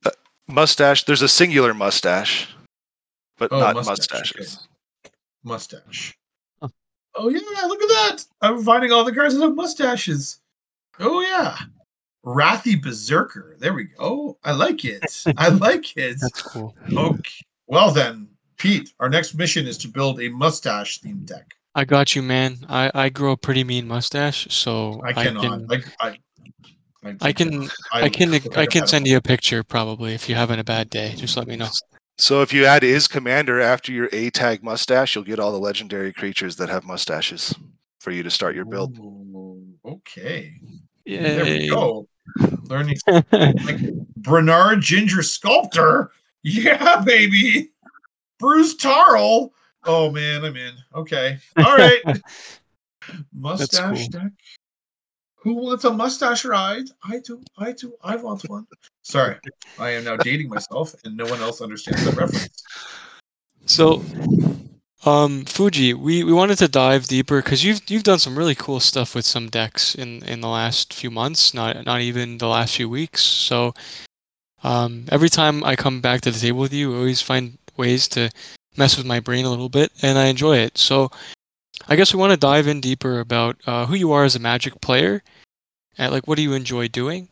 [0.05, 0.11] Uh,
[0.47, 2.47] mustache, there's a singular mustache,
[3.39, 4.69] but Oh, not mustache, mustaches.
[5.43, 6.19] Mustache.
[6.61, 6.69] Huh.
[7.15, 8.25] Oh yeah, look at that!
[8.43, 10.41] I'm finding all the cards that have mustaches.
[11.01, 11.57] Oh yeah,
[12.23, 13.57] Wrathy Berserker.
[13.59, 14.37] There we go.
[14.45, 15.25] I like it.
[15.39, 16.21] I like it.
[16.21, 16.75] That's cool.
[16.93, 17.47] Okay.
[17.67, 21.55] Well then, Pete, our next mission is to build a mustache themed deck.
[21.75, 22.59] I got you, man.
[22.69, 25.43] I, I grow a pretty mean mustache, so I cannot.
[25.43, 26.19] can Like I, I,
[27.21, 30.65] I can I can I can send you a picture probably if you're having a
[30.65, 31.15] bad day.
[31.17, 31.69] Just let me know.
[32.19, 35.59] So if you add is commander after your A tag mustache, you'll get all the
[35.59, 37.55] legendary creatures that have mustaches
[38.01, 38.99] for you to start your build.
[38.99, 40.55] Ooh, Okay.
[41.05, 41.23] Yeah.
[41.23, 42.09] There we go.
[42.65, 42.97] Learning
[43.33, 43.81] like
[44.17, 46.11] Brenard Ginger Sculptor.
[46.43, 47.71] Yeah, baby.
[48.39, 49.51] Bruse Tarl.
[49.85, 50.75] Oh man, I'm in.
[50.95, 51.39] Okay.
[51.57, 52.01] All right.
[53.33, 54.21] Mustache cool.
[54.21, 54.33] deck.
[55.41, 56.87] Who wants a mustache ride?
[57.05, 57.41] I do.
[57.57, 57.95] I do.
[58.03, 58.67] I want one.
[59.03, 59.37] Sorry,
[59.79, 62.63] I am now dating myself, and no one else understands that reference.
[63.65, 64.03] So,
[65.05, 68.81] um, Fuji, we, we wanted to dive deeper because you've you've done some really cool
[68.81, 72.77] stuff with some decks in, in the last few months, not not even the last
[72.77, 73.23] few weeks.
[73.23, 73.75] So,
[74.65, 78.09] um, every time I come back to the table with you, I always find ways
[78.09, 78.31] to
[78.77, 80.79] mess with my brain a little bit, and I enjoy it.
[80.79, 81.11] So,
[81.87, 84.41] I guess we want to dive in deeper about uh, who you are as a
[84.41, 85.23] Magic player,
[85.97, 87.29] and like what do you enjoy doing,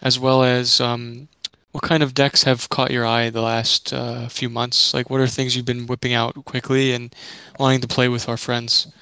[0.00, 1.28] as well as um,
[1.72, 4.94] what kind of decks have caught your eye the last uh, few months.
[4.94, 7.14] Like, what are things you've been whipping out quickly and
[7.58, 8.92] wanting to play with our friends?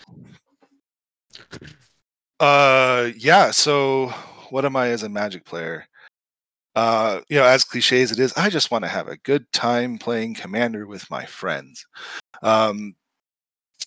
[2.39, 3.51] Uh, yeah.
[3.51, 4.09] So,
[4.51, 5.87] what am I as a Magic player?
[6.77, 9.51] Uh, you know, as cliche as it is, I just want to have a good
[9.53, 11.85] time playing Commander with my friends.
[12.43, 12.95] Um,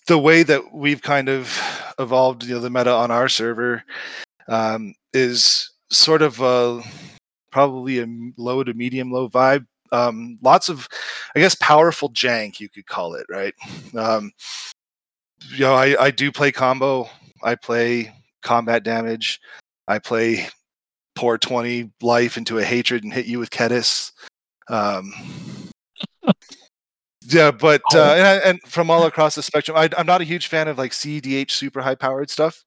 [0.06, 1.58] the way that we've kind of
[1.98, 3.84] evolved, you know, the meta on our server
[4.48, 6.82] um, is sort of a
[7.50, 9.66] probably a low to medium low vibe.
[9.92, 10.88] Um, lots of,
[11.36, 13.54] I guess, powerful jank you could call it, right?
[13.96, 14.32] Um,
[15.50, 17.08] you know, I, I do play combo.
[17.42, 19.40] I play combat damage.
[19.86, 20.48] I play
[21.14, 24.12] pour 20 life into a hatred and hit you with Kediss.
[24.68, 25.12] Um,
[27.26, 28.14] yeah, but uh, Oh.
[28.14, 30.78] and, I- and from all across the spectrum, I, I'm not a huge fan of
[30.78, 32.64] like CDH super high powered stuff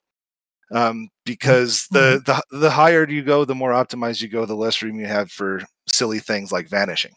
[0.73, 4.81] um, because the, the the higher you go, the more optimized you go, the less
[4.81, 7.13] room you have for silly things like vanishing.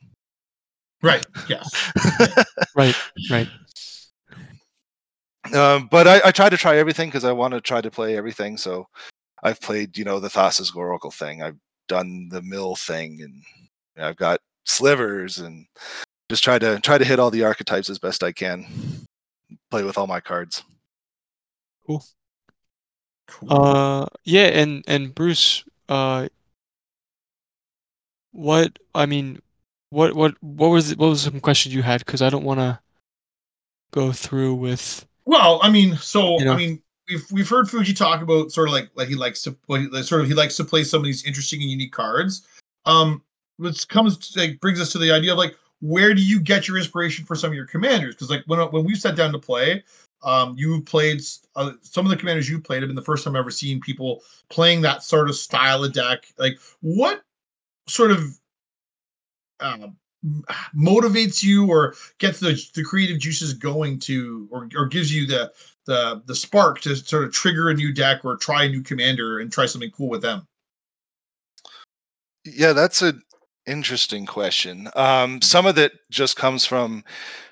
[1.02, 1.24] Right.
[1.48, 1.92] Yes.
[2.76, 2.94] Right,
[3.30, 3.48] right.
[5.54, 8.16] um, but I, I try to try everything because I want to try to play
[8.16, 8.56] everything.
[8.56, 8.86] So
[9.42, 11.42] I've played, you know, the Thassa's Oracle thing.
[11.42, 11.56] I've
[11.88, 13.42] done the Mill thing, and
[14.04, 15.66] I've got slivers, and
[16.30, 18.64] just try to try to hit all the archetypes as best I can.
[19.68, 20.62] Play with all my cards.
[21.86, 22.04] Cool.
[23.48, 26.28] Uh, yeah, and and Bruce, uh,
[28.30, 29.40] what I mean,
[29.90, 32.04] what what what was what was some questions you had?
[32.04, 32.78] Because I don't want to
[33.90, 35.04] go through with.
[35.24, 36.52] Well, I mean, so You know.
[36.52, 39.52] I mean, we've we've heard Fuji talk about sort of like like he likes to
[39.52, 42.46] play, like, sort of he likes to play some of these interesting and unique cards.
[42.86, 43.22] Um,
[43.56, 46.68] which comes to, like brings us to the idea of like where do you get
[46.68, 48.14] your inspiration for some of your commanders?
[48.14, 49.82] Because like when when we've sat down to play,
[50.22, 51.22] um, you played
[51.56, 53.80] uh, some of the commanders you played have been the first time I've ever seen
[53.80, 56.26] people playing that sort of style of deck.
[56.38, 57.22] Like what
[57.86, 58.38] sort of
[59.60, 59.96] um,
[60.76, 65.50] motivates you or gets the the creative juices going to or, or gives you the
[65.86, 69.40] the the spark to sort of trigger a new deck or try a new commander
[69.40, 70.46] and try something cool with them
[72.44, 73.22] Yeah, that's an
[73.66, 74.88] interesting question.
[74.94, 77.04] Um, some of it just comes from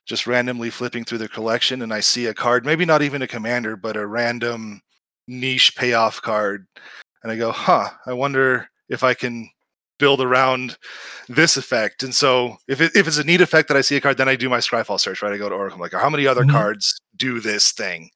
[0.07, 3.27] just randomly flipping through the collection, and I see a card, maybe not even a
[3.29, 4.81] commander, but a random
[5.29, 6.67] niche payoff card,
[7.23, 9.51] and I go, "Huh, I wonder if I can
[9.99, 10.77] build around
[11.29, 14.01] this effect." And so, if it, if it's a neat effect that I see a
[14.01, 15.23] card, then I do my Scryfall search.
[15.23, 16.51] Right, I go to Oracle, I'm like, how many other Mhm.
[16.53, 18.11] cards do this thing?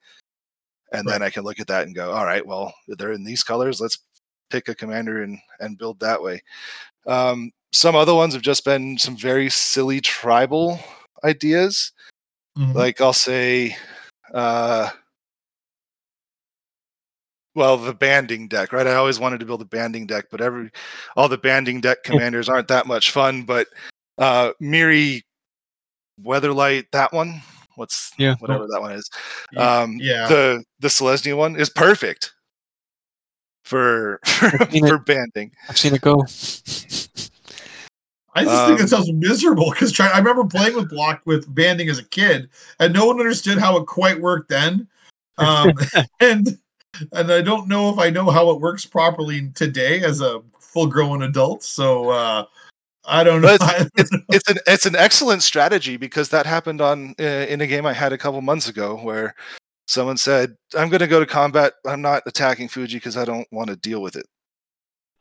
[0.92, 3.42] And then I can look at that and go, "All right, well, they're in these
[3.44, 3.80] colors.
[3.80, 3.98] Let's
[4.50, 6.42] pick a commander and and build that way."
[7.06, 10.78] Um, some other ones have just been some very silly tribal
[11.24, 11.92] ideas.
[12.58, 12.74] Mhm.
[12.74, 13.76] Like I'll say,
[14.34, 14.90] uh,
[17.54, 18.86] well, the banding deck, right?
[18.86, 20.70] I always wanted to build a banding deck, but every
[21.16, 23.42] all the banding deck commanders aren't that much fun.
[23.44, 23.68] But
[24.18, 25.22] uh, Mirri,
[26.22, 27.42] Weatherlight, that one,
[27.76, 28.36] what's Yeah.
[28.38, 29.08] whatever that one is.
[29.56, 30.28] Um, yeah.
[30.28, 32.32] the the Selesnya one is perfect
[33.64, 35.52] for for, for banding.
[35.68, 36.24] I've seen it go.
[38.34, 39.98] I just think Um, it sounds miserable because.
[40.00, 43.76] I remember playing with block with banding as a kid, and no one understood how
[43.76, 44.88] it quite worked then.
[45.38, 45.72] Um,
[46.20, 46.58] and
[47.12, 51.22] and I don't know if I know how it works properly today as a full-grown
[51.22, 51.62] adult.
[51.62, 52.44] So uh,
[53.04, 53.56] I don't know.
[53.58, 57.66] But it's it's an it's an excellent strategy because that happened on uh, in a
[57.66, 59.34] game I had a couple months ago where
[59.86, 61.74] someone said, "I'm going to go to combat.
[61.86, 64.26] I'm not attacking Fuji because I don't want to deal with it."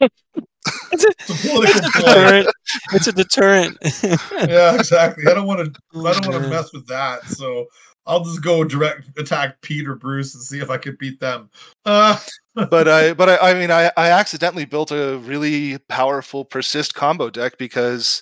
[0.01, 2.13] It's a, It's a political it's a play.
[2.13, 2.47] deterrent.
[2.93, 3.77] It's a deterrent.
[4.49, 5.25] yeah, exactly.
[5.27, 5.81] I don't want to.
[5.99, 7.23] I don't want to mess with that.
[7.25, 7.65] So
[8.05, 11.49] I'll just go direct attack Pete or Bruce and see if I can beat them.
[11.85, 12.17] Uh,
[12.55, 17.29] But I but I, I mean I I accidentally built a really powerful persist combo
[17.29, 18.21] deck because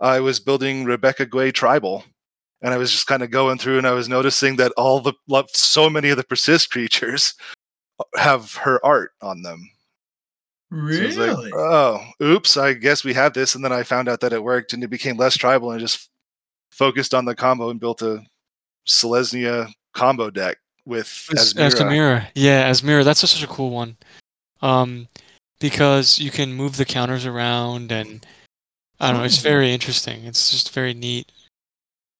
[0.00, 2.04] I was building Rebecca Guay tribal.
[2.60, 5.12] And I was just kind of going through, and I was noticing that all the
[5.28, 7.34] lo- so many of the persist creatures
[8.16, 9.70] have her art on them.
[10.70, 11.16] So really?
[11.16, 13.54] like, oh, oops, I guess we have this.
[13.54, 16.10] And then I found out that it worked and it became less tribal and just
[16.70, 18.20] focused on the combo and built a
[18.86, 21.70] Selesnya combo deck with As, Asmira.
[21.70, 22.26] Asmira.
[22.34, 23.04] Yeah, Asmira.
[23.04, 23.96] That's such a cool one.
[24.60, 25.08] Um,
[25.60, 28.24] because you can move the counters around and
[29.00, 29.24] I don't know.
[29.24, 29.42] It's Oh.
[29.48, 30.24] very interesting.
[30.24, 31.30] It's just very neat.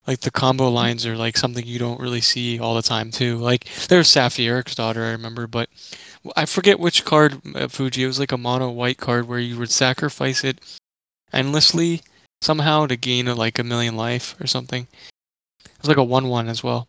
[0.09, 3.37] Like the combo lines are like something you don't really see all the time too.
[3.37, 5.69] Like there's Saffi Eriksdotter, I remember, but
[6.35, 8.05] I forget which card uh, Fuji.
[8.05, 10.63] It was like a mono white card where you would sacrifice it
[11.31, 12.01] endlessly
[12.41, 14.87] somehow to gain uh, like a million life or something.
[15.79, 16.89] It's like a one-one as well.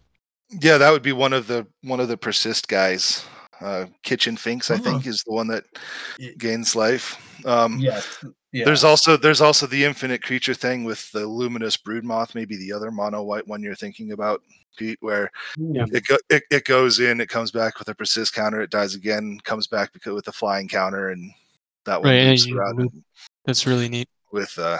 [0.50, 3.26] Yeah, that would be one of the one of the persist guys.
[3.60, 5.66] Uh, Kitchen Finks, I think, is the one that
[6.38, 7.46] gains life.
[7.46, 8.24] Um, Yes.
[8.52, 8.66] Yeah.
[8.66, 12.74] There's also there's also the infinite creature thing with the luminous brood moth, maybe the
[12.74, 14.42] other mono white one you're thinking about,
[14.78, 15.86] Pete, where Yeah.
[15.92, 18.96] it, go, it it goes in, it comes back with a persist counter, it dies
[18.96, 21.32] again, comes back because with a flying counter, and
[21.86, 22.86] that one Right, yeah.
[23.46, 24.10] That's really neat.
[24.32, 24.80] with uh,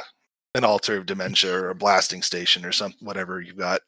[0.56, 3.82] an altar of dementia or a blasting station or some whatever you've got.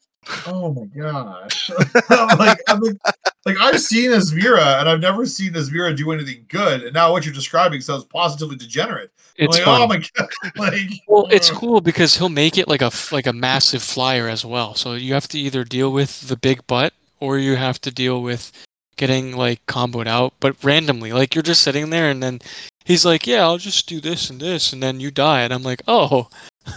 [0.47, 1.71] Oh my gosh.
[2.09, 2.97] I'm like, I'm like,
[3.45, 6.83] like I've seen Asmira and I've never seen Asmira do anything good.
[6.83, 9.11] And now what you're describing sounds positively degenerate.
[9.39, 9.81] I'm It's like, fun.
[9.81, 10.29] oh my god.
[10.55, 14.27] Like Well, it's uh, cool because he'll make it like a like a massive flyer
[14.27, 14.75] as well.
[14.75, 18.21] So you have to either deal with the big butt or you have to deal
[18.21, 18.51] with
[18.97, 21.13] getting like comboed out, but randomly.
[21.13, 22.41] Like you're just sitting there and then
[22.85, 25.63] he's like, "Yeah, I'll just do this and this," and then you die, and I'm
[25.63, 26.29] like, "Oh,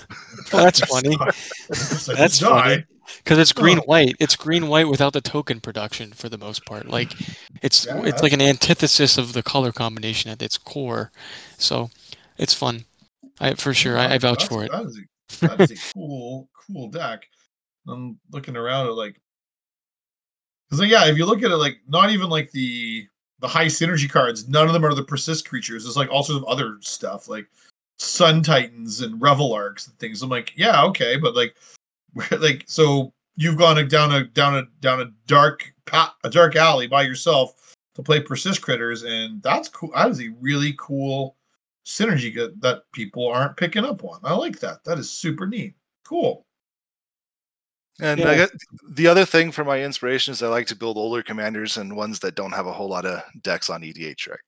[0.53, 1.19] well, that's funny."
[1.69, 2.85] That's funny.
[3.25, 3.85] Because it's green Oh.
[3.87, 4.17] white.
[4.21, 6.89] It's green white without the token production for the most part.
[6.89, 7.13] Like
[7.63, 11.11] it's Yeah, it's like an antithesis of the color combination at its core.
[11.57, 11.91] So
[12.37, 12.85] it's fun.
[13.41, 13.99] I for oh sure.
[13.99, 14.71] I, I vouch for it.
[14.71, 17.27] That is a, that is a cool, cool deck.
[17.89, 19.21] I'm looking around at like,
[20.69, 23.07] because like, yeah, if you look at it, like not even like the
[23.41, 25.87] the high synergy cards, none of them are the persist creatures.
[25.87, 27.47] It's like all sorts of other stuff like
[27.99, 30.23] Sun Titans and Reveillarks and things.
[30.23, 31.57] I'm like, yeah, okay, but like,
[32.39, 36.87] like so you've gone down a down a down a dark pa- a dark alley
[36.87, 39.91] by yourself to play persist critters, and that's cool.
[39.95, 41.37] That is a really cool
[41.87, 44.19] synergy that, that people aren't picking up on.
[44.25, 44.83] I like that.
[44.85, 45.75] That is super neat.
[46.05, 46.45] Cool.
[48.01, 48.31] And Yeah.
[48.31, 48.51] I got
[48.91, 52.19] the other thing for my inspiration is I like to build older commanders and ones
[52.21, 54.39] that don't have a whole lot of decks on EDH, right?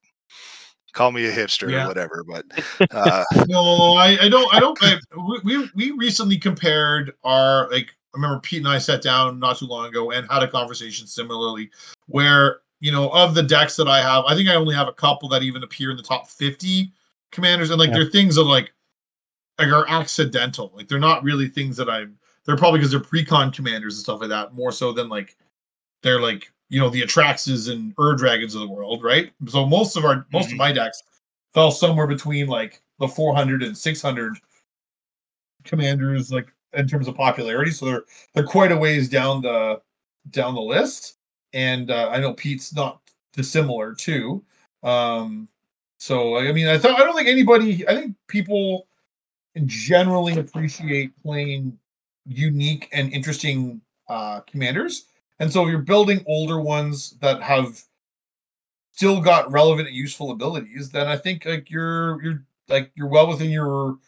[0.95, 1.85] Call me a hipster Yeah.
[1.85, 2.45] or whatever, but
[2.91, 4.53] uh, No, I, I don't.
[4.53, 4.79] I don't.
[4.83, 7.91] I, we- we we recently compared our like.
[8.17, 11.07] I remember Pete and I sat down not too long ago and had a conversation
[11.07, 11.71] similarly,
[12.07, 14.93] where you know of the decks that I have, I think I only have a
[14.93, 16.93] couple that even appear in the top fifty
[17.31, 17.97] commanders, and like Yeah.
[17.99, 18.73] they're things that like
[19.59, 20.73] like are accidental.
[20.75, 22.19] Like they're not really things that I'm.
[22.47, 25.37] They're probably because they're pre-con commanders and stuff like that, more so than like
[26.03, 29.31] they're like you know the Atraxas and Ur Dragons of the world, right?
[29.47, 30.59] So most of our most of Mhm.
[30.59, 31.03] my decks
[31.53, 34.39] fell somewhere between like the 400 and 600
[35.65, 37.71] commanders, like in terms of popularity.
[37.71, 39.81] So they're they're quite a ways down the
[40.31, 41.19] down the list.
[41.53, 43.01] And uh, I know Pete's not
[43.33, 44.45] dissimilar too.
[44.83, 45.49] Um,
[45.99, 47.87] so I mean, I thought I don't think anybody.
[47.89, 48.87] I think people
[49.65, 51.79] generally appreciate playing
[52.27, 55.07] unique and interesting uh, commanders.
[55.39, 57.83] And so if you're building older ones that have
[58.93, 63.29] still got relevant and useful abilities, then I think like you're you're like you're well
[63.29, 63.99] within your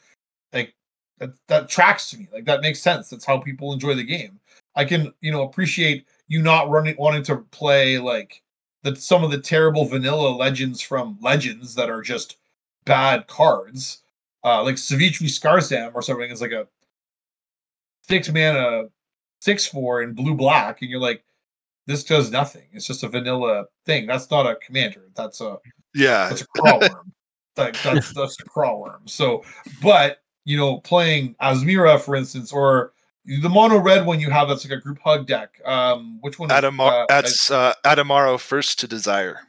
[1.19, 2.29] that that tracks to me.
[2.33, 3.11] Like that makes sense.
[3.11, 4.41] That's how people enjoy the game.
[4.75, 8.43] I can, you know, appreciate you not running wanting to play like
[8.83, 12.37] that some of the terrible vanilla legends from legends that are just
[12.85, 14.03] bad cards.
[14.45, 16.69] Uh like Sivitri Scarzam or something is like a
[18.09, 18.85] six mana
[19.41, 21.25] six four in blue black, and you're like,
[21.87, 22.65] this does nothing.
[22.73, 24.07] It's just a vanilla thing.
[24.07, 25.09] That's not a commander.
[25.15, 25.59] That's a
[25.95, 27.05] yeah, that's a Craw Wurm.
[27.57, 29.11] Like that's that's a Craw Wurm.
[29.11, 29.43] So,
[29.83, 32.93] but you know, playing Asmira, for instance, or
[33.43, 35.61] the mono red one you have that's like a group hug deck.
[35.67, 36.51] Um, which one?
[36.51, 39.41] is- Adamar- uh, that's uh, Adamaro first to desire.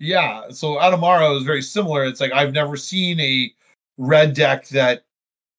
[0.00, 2.04] Yeah, so Adamaro is very similar.
[2.04, 3.52] It's like I've never seen a
[3.98, 5.04] red deck that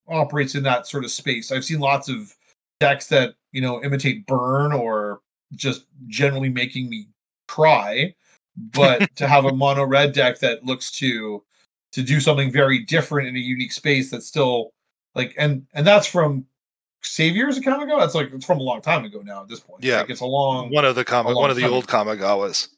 [0.10, 1.54] operates in that sort of space.
[1.54, 2.36] I've seen lots of
[2.82, 5.22] decks that, you know, imitate burn or
[5.54, 7.08] just generally making me
[7.48, 8.14] cry.
[8.58, 11.42] But to have a mono red deck that looks to
[11.92, 14.72] to do something very different in a unique space that's still
[15.16, 16.46] like and and that's from
[17.04, 18.00] Saviors of Kamigawa.
[18.00, 19.84] That's like it's from a long time ago now at this point.
[19.84, 20.02] Yeah.
[20.02, 22.70] Like it's a long One of the com- a long one of the old Kamigawas.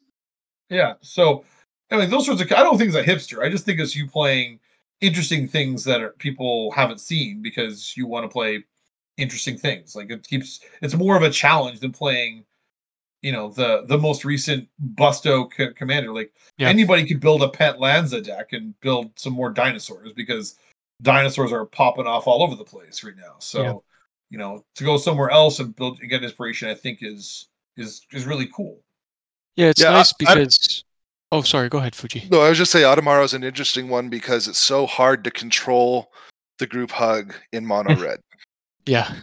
[0.70, 0.94] yeah.
[1.02, 1.44] So,
[1.90, 2.50] I mean, those sorts of.
[2.52, 3.44] I don't think it's a hipster.
[3.44, 4.58] I just think it's you playing
[5.00, 8.64] interesting things that are, people haven't seen because you want to play
[9.18, 9.94] interesting things.
[9.94, 10.60] Like it keeps.
[10.80, 12.44] It's more of a challenge than playing,
[13.24, 16.12] you know, the the most recent Busto c- commander.
[16.12, 16.68] Like Yeah.
[16.68, 20.58] anybody could build a Pantlaza deck and build some more dinosaurs because
[21.00, 23.36] dinosaurs are popping off all over the place right now.
[23.38, 23.72] So, Yeah.
[24.28, 27.48] you know, to go somewhere else and build and get inspiration, I think is
[27.78, 28.78] is is really cool.
[29.56, 30.84] Yeah, it's Yeah, nice I- because.
[31.32, 31.70] oh, sorry.
[31.70, 32.28] Go ahead, Fuji.
[32.30, 35.30] No, I was just say Adamaro is an interesting one because it's so hard to
[35.30, 36.12] control
[36.58, 38.02] the group hug in mono mm.
[38.02, 38.20] red.
[38.84, 39.14] Yeah.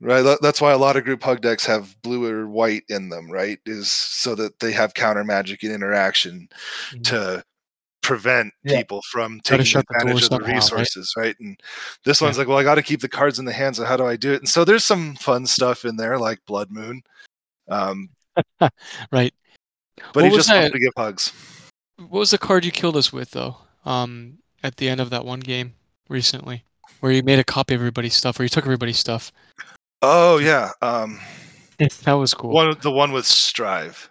[0.00, 3.30] Right, that's why a lot of group hug decks have blue or white in them.
[3.30, 6.48] Right, is so that they have counter magic and interaction
[6.92, 7.04] Mhm.
[7.04, 7.44] to
[8.02, 8.76] prevent Yeah.
[8.78, 10.54] people from taking shut the advantage of the somehow, right?
[10.54, 11.34] resources, right?
[11.40, 11.58] And
[12.04, 12.26] this Yeah.
[12.26, 13.78] one's like, well, I got to keep the cards in the hands.
[13.78, 14.40] of how do I do it?
[14.40, 17.02] And so there's some fun stuff in there, like Blood Moon.
[17.68, 18.10] Um,
[19.10, 19.34] Right.
[20.12, 21.32] but What he just wanted to give hugs.
[21.96, 23.56] What was the card you killed us with though?
[23.84, 25.74] Um, at the end of that one game
[26.08, 26.64] recently,
[27.00, 29.32] where you made a copy of everybody's stuff, or you took everybody's stuff.
[30.02, 31.18] Oh yeah, um,
[31.78, 32.50] that was cool.
[32.50, 34.10] one the one with Strive.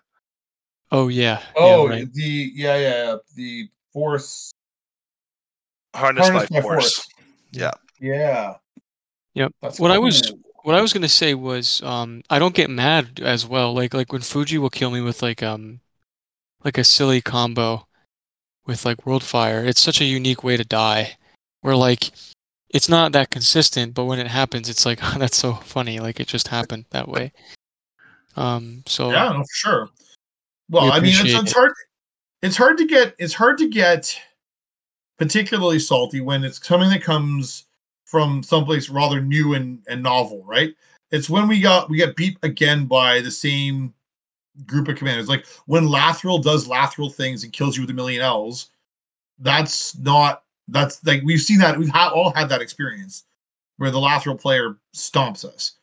[0.92, 1.42] Oh yeah.
[1.56, 2.14] Oh, yeah, right.
[2.14, 4.52] the yeah, yeah, yeah, the force.
[5.96, 6.96] Harness, Harnessed by, by force.
[6.96, 7.08] Force.
[7.52, 7.72] Yeah.
[8.00, 8.56] Yeah.
[9.34, 9.52] Yep.
[9.62, 10.40] That's What I was- cool.
[10.64, 13.72] What I was gonna say was, um, I don't get mad as well.
[13.74, 15.80] Like like when Fuji will kill me with like um,
[16.64, 17.86] like a silly combo
[18.66, 19.64] with like World Fire.
[19.64, 21.18] It's such a unique way to die,
[21.62, 22.10] where like
[22.76, 26.00] it's not that consistent, but when it happens, it's like oh, that's so funny.
[26.02, 27.32] Like it just happened that way.
[28.36, 28.84] Um.
[28.86, 29.90] So Yeah, no, for sure.
[30.70, 31.56] Well, We I mean, it's, it's it.
[31.56, 31.72] hard.
[32.42, 33.16] It's hard to get.
[33.18, 34.20] It's hard to get
[35.18, 37.66] particularly salty when it's something that comes
[38.04, 40.76] from someplace rather new and, and novel, right?
[41.12, 43.94] It's when we got we get beat again by the same
[44.66, 45.30] group of commanders.
[45.30, 48.72] Like when Lathril does Lathril things and kills you with a million L's.
[49.40, 50.44] That's not.
[50.68, 51.78] That's like we've seen that.
[51.78, 53.26] We've ha- all had that experience
[53.78, 55.74] where the Lathril player stomps us.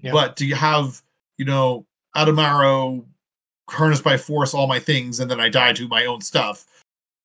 [0.00, 0.12] Yeah.
[0.12, 1.02] But do you have
[1.36, 1.86] you know
[2.16, 3.04] Adamaro
[3.70, 6.66] harnessed by force all my things and then I die to my own stuff.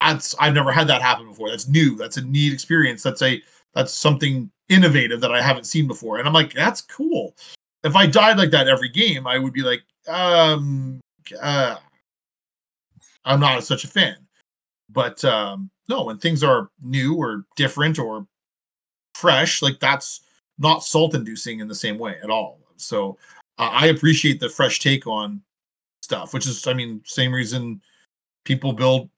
[0.01, 1.49] That's I've never had that happen before.
[1.49, 1.95] That's new.
[1.95, 3.01] That's a neat experience.
[3.01, 3.41] That's a
[3.73, 6.17] that's something innovative that I haven't seen before.
[6.17, 7.35] And I'm like, that's cool.
[7.83, 10.99] If I died like that every game, I would be like, um
[11.41, 11.77] uh
[13.25, 14.17] I'm not such a fan.
[14.89, 18.27] But um no, when things are new or different or
[19.13, 20.21] fresh, like that's
[20.57, 22.59] not salt inducing in the same way at all.
[22.77, 23.17] So
[23.57, 25.41] uh, I appreciate the fresh take on
[26.01, 27.81] stuff, which is, I mean, same reason
[28.43, 29.09] people build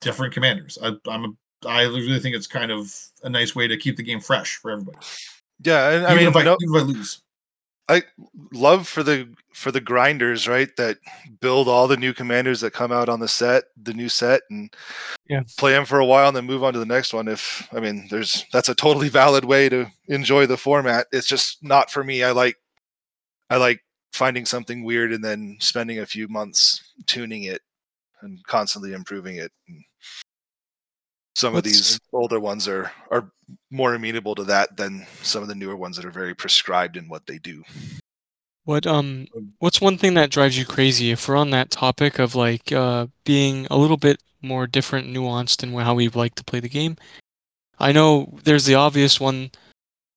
[0.00, 0.78] different commanders.
[0.82, 2.94] I, I'm a, I really think it's kind of
[3.24, 4.98] a nice way to keep the game fresh for everybody.
[5.62, 7.22] Yeah, and I even mean, if I, no- even if I lose,
[8.52, 10.68] love for the for the grinders, right?
[10.76, 10.98] That
[11.40, 14.74] build all the new commanders that come out on the set, the new set, and
[15.28, 15.42] Yeah.
[15.56, 17.28] play them for a while and then move on to the next one.
[17.28, 21.06] If I mean, there's that's a totally valid way to enjoy the format.
[21.12, 22.22] It's just not for me.
[22.22, 22.56] I like
[23.50, 23.82] I like
[24.12, 27.62] finding something weird and then spending a few months tuning it
[28.22, 29.52] and constantly improving it.
[29.68, 29.84] And
[31.38, 33.30] some of these older ones are are
[33.70, 37.08] more amenable to that than some of the newer ones that are very prescribed in
[37.08, 37.62] what they do.
[38.64, 39.28] What um
[39.60, 43.06] what's one thing that drives you crazy if we're on that topic of like uh
[43.24, 46.96] being a little bit more different, nuanced in how we like to play the game?
[47.78, 49.52] I know there's the obvious one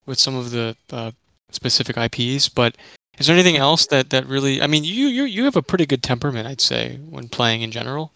[0.06, 1.12] with some of the uh,
[1.52, 2.76] specific IPs, but
[3.18, 4.60] is there anything else that that really?
[4.60, 7.70] I mean, you you you have a pretty good temperament, I'd say, when playing in
[7.70, 8.12] general,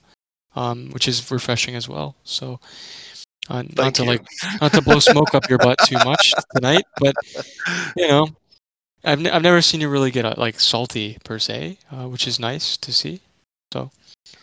[0.56, 2.16] um, which is refreshing as well.
[2.24, 2.58] So,
[3.48, 4.08] uh, not to you.
[4.08, 4.22] like
[4.60, 7.14] not to blow smoke up your butt too much tonight, but
[7.96, 8.28] you know,
[9.04, 12.26] I've n- I've never seen you really get uh, like salty per se, uh, which
[12.26, 13.20] is nice to see.
[13.72, 13.90] So,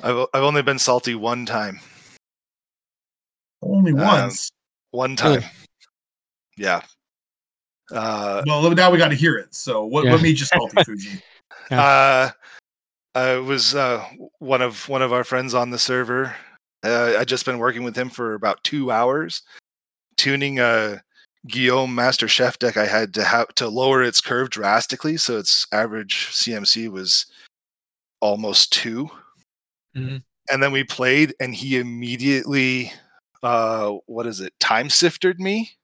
[0.02, 1.80] I've o- I've only been salty one time.
[3.62, 4.52] only Um, once.
[4.92, 5.42] One Really?
[5.42, 5.50] time.
[6.56, 6.82] Yeah.
[7.92, 9.54] Uh, well, now we got to hear it.
[9.56, 10.12] So, what, Yeah.
[10.14, 11.22] what made you salty, Fuji?
[11.72, 12.30] uh,
[13.16, 14.06] I was uh,
[14.40, 16.36] one of one of our friends on the server.
[16.84, 19.42] Uh, I just been working with him for about two hours,
[20.18, 21.02] tuning a
[21.48, 22.78] Gyome Master Chef deck.
[22.78, 27.26] I had to have to lower its curve drastically, so its average CMC was
[28.22, 29.10] almost 2
[29.96, 30.24] Mhm.
[30.50, 32.92] And then we played, and he immediately,
[33.44, 35.78] uh, what is it, time sifted me.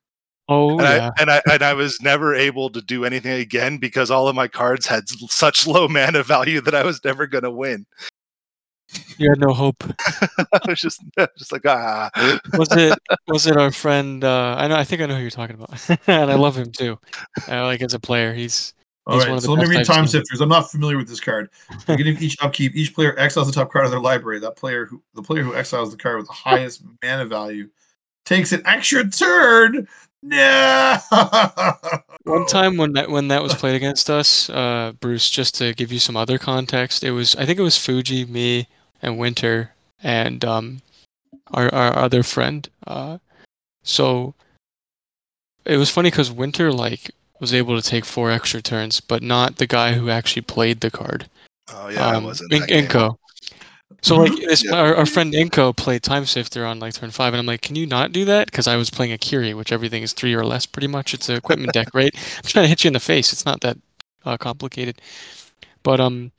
[0.52, 3.78] Oh and yeah, I and I and I was never able to do anything again
[3.78, 7.43] because all of my cards had such low mana value that I was never going
[7.43, 7.86] to win.
[9.20, 9.84] you had no hope.
[10.39, 11.04] I was just
[11.38, 12.10] just like ah.
[12.58, 12.97] was it
[13.28, 15.70] was it our friend uh i know i think i know who you're talking about
[16.08, 16.97] and i love him too
[17.47, 18.74] uh, like as a player he's
[19.06, 20.22] All He's right, one of the so let me best read time seen.
[20.22, 20.41] sifters.
[20.41, 21.50] I'm not familiar with this card.
[21.88, 24.39] Beginning of each upkeep, each player exiles the top card of their library.
[24.39, 27.70] That player who the player who exiles the card with the highest mana value
[28.26, 29.88] takes an extra turn.
[30.22, 30.97] No.
[32.24, 35.91] one time when that when that was played against us uh bruce just to give
[35.91, 38.67] you some other context it was i think it was fuji me
[39.01, 40.82] and winter and um
[41.51, 43.17] our our other friend uh
[43.82, 44.34] so
[45.63, 49.55] it was funny because winter like was able to take four extra turns but not
[49.55, 51.30] the guy who actually played the card
[51.74, 52.53] Oh yeah, I um, wasn't.
[52.53, 52.61] In-.
[52.63, 53.17] Inko.
[54.01, 54.75] So like this, Yeah.
[54.75, 57.75] our, our friend Inko played Time Sifter on like turn five, and I'm like, can
[57.75, 58.45] you not do that?
[58.47, 61.13] Because I was playing Akiri, which everything is three or less, pretty much.
[61.13, 62.13] It's an equipment deck, right?
[62.37, 63.33] I'm trying to hit you in the face.
[63.33, 63.77] It's not that
[64.25, 65.01] uh, complicated.
[65.83, 66.31] But um,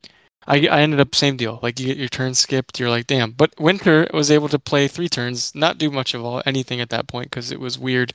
[0.46, 1.59] I I ended up same deal.
[1.62, 3.32] Like you get your turn skipped, you're like, damn.
[3.32, 6.90] But Winter was able to play three turns, not do much of all anything at
[6.90, 8.12] that point because it was weird.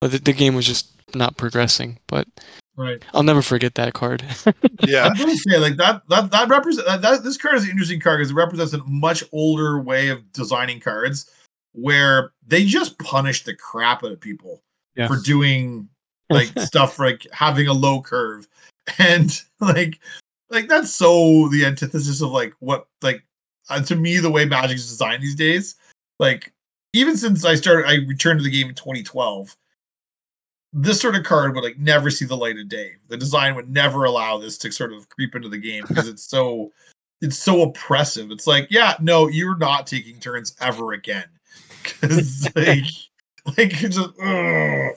[0.00, 1.98] But the, the game was just not progressing.
[2.06, 2.28] But
[2.76, 3.02] Right.
[3.14, 4.22] I'll never forget that card.
[4.86, 5.04] Yeah.
[5.06, 7.98] I'm gonna say like that that that represent that, that this card is an interesting
[7.98, 11.30] card because it represents a much older way of designing cards
[11.72, 14.62] where they just punish the crap out of people
[14.94, 15.08] Yeah.
[15.08, 15.88] for doing
[16.30, 18.46] like stuff like having a low curve
[18.98, 19.98] and like
[20.50, 23.24] like that's so the antithesis of like what like
[23.70, 25.74] uh, to me the way Magic is designed these days
[26.20, 26.52] like
[26.92, 29.56] even since I started I returned to the game in 2012
[30.78, 32.92] this sort of card would like never see the light of day.
[33.08, 36.24] The design would never allow this to sort of creep into the game because it's
[36.24, 36.70] so
[37.22, 38.30] it's so oppressive.
[38.30, 41.24] It's like yeah no you're not taking turns ever again.
[41.82, 42.84] Because like
[43.56, 44.92] like it's just ugh.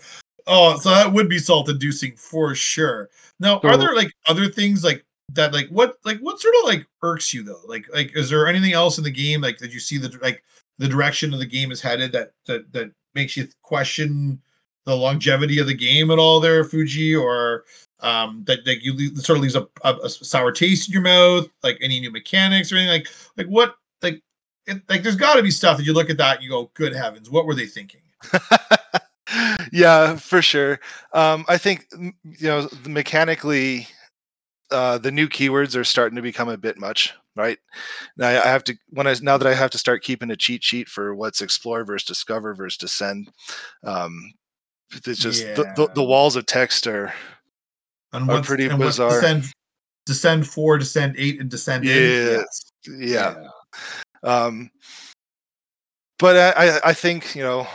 [0.48, 3.10] oh so that would be salt inducing for sure.
[3.40, 6.88] Now are there like other things like that like what like what sort of like
[7.04, 7.62] irks you though?
[7.68, 10.44] Like like is there anything else in the game like that you see the like
[10.80, 14.42] the direction of the game is headed that that that makes you question
[14.86, 17.64] the longevity of the game at all there fuji or
[18.00, 21.48] um that, that you sort of leaves a, a, a sour taste in your mouth
[21.64, 23.08] like any new mechanics or anything like
[23.38, 24.22] like what like
[24.68, 26.72] it, like there's got to be stuff that you look at that and you go
[26.74, 28.02] good heavens what were they thinking
[29.72, 30.80] yeah, for sure.
[31.14, 33.88] Um, I think you know mechanically,
[34.72, 37.58] uh, the new keywords are starting to become a bit much, right?
[38.18, 40.64] Now I have to when I now that I have to start keeping a cheat
[40.64, 43.32] sheet for what's explore versus discover versus descend.
[43.84, 44.34] Um,
[44.92, 47.14] it's just the, the, the walls of text are
[48.14, 49.10] and Are pretty and bizarre.
[49.22, 49.46] descend
[50.06, 51.94] descend four descend eight and descend Yeah.
[51.94, 52.72] Yes.
[52.88, 53.36] yeah.
[54.24, 54.72] Um,
[56.18, 57.68] but I, I, think you know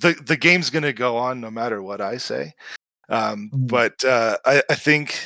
[0.00, 2.52] the the game's going to go on no matter what I say.
[3.08, 3.68] Um, Mhm.
[3.68, 5.18] But uh, I, I think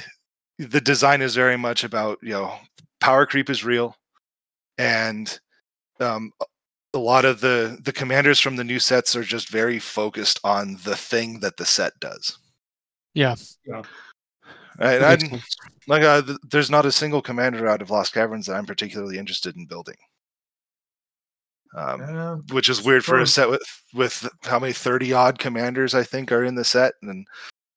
[0.58, 2.54] the design is very much about you know
[3.00, 3.96] power creep is real,
[4.78, 5.38] and
[5.98, 6.30] um,
[6.94, 10.78] a lot of the the commanders from the new sets are just very focused on
[10.84, 12.38] the thing that the set does.
[13.14, 13.34] Yeah.
[13.66, 13.82] Yeah.
[14.78, 15.40] Right, I'm-
[15.86, 19.18] like uh, th- there's not a single commander out of Lost Caverns that I'm particularly
[19.18, 19.96] interested in building.
[21.76, 22.34] Um, Yeah.
[22.52, 23.62] which is weird for a set with
[23.94, 27.26] with how many 30 odd commanders I think are in the set and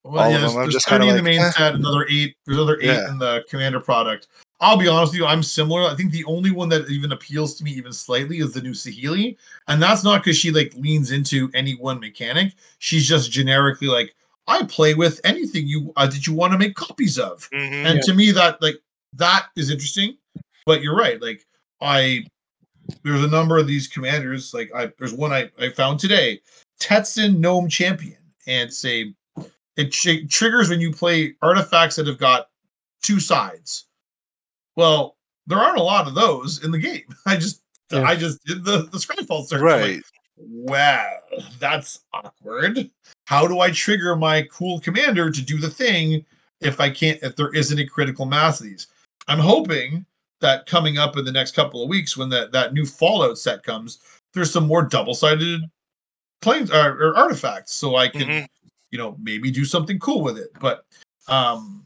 [0.03, 1.45] Well, all yeah, of there's, them, I'm there's just 30 kinda in the like, main
[1.47, 1.51] eh.
[1.51, 2.35] set, another eight.
[2.45, 3.09] There's another eight Yeah.
[3.09, 4.27] in the commander product.
[4.65, 5.83] I'll be honest with you, I'm similar.
[5.83, 8.71] I think the only one that even appeals to me even slightly is the new
[8.71, 9.37] Saheeli.
[9.67, 12.53] And that's not because she like leans into any one mechanic.
[12.79, 14.15] She's just generically like,
[14.47, 17.47] I play with anything you uh, that you want to make copies of.
[17.53, 18.01] And Yeah.
[18.05, 18.77] to me, that like
[19.13, 20.17] that is interesting.
[20.65, 21.21] But you're right.
[21.21, 21.45] Like
[21.79, 22.25] I
[23.03, 24.51] there's a number of these commanders.
[24.51, 26.41] Like I there's one I, I found today.
[26.81, 28.17] Tetzin Gnome Champion.
[28.47, 29.13] And say
[29.77, 32.49] it tr- triggers when you play artifacts that have got
[33.03, 33.85] two sides.
[34.75, 35.15] Well,
[35.47, 37.03] there aren't a lot of those in the game.
[37.25, 37.61] I just
[37.91, 38.03] Yeah.
[38.03, 39.61] I just did the the Scryfall search.
[39.61, 40.03] I'm like, right
[40.37, 41.19] well,
[41.59, 42.89] that's awkward.
[43.25, 46.25] How do I trigger my cool commander to do the thing
[46.59, 48.87] if I can't, if there isn't a critical mass of these?
[49.29, 50.05] I'm hoping
[50.41, 53.63] that coming up in the next couple of weeks, when that, that new Fallout set
[53.63, 53.99] comes,
[54.33, 55.61] there's some more double sided
[56.41, 58.47] planes or, or artifacts so I can, Mhm.
[58.91, 60.49] you know, maybe do something cool with it.
[60.59, 60.85] But
[61.29, 61.84] um,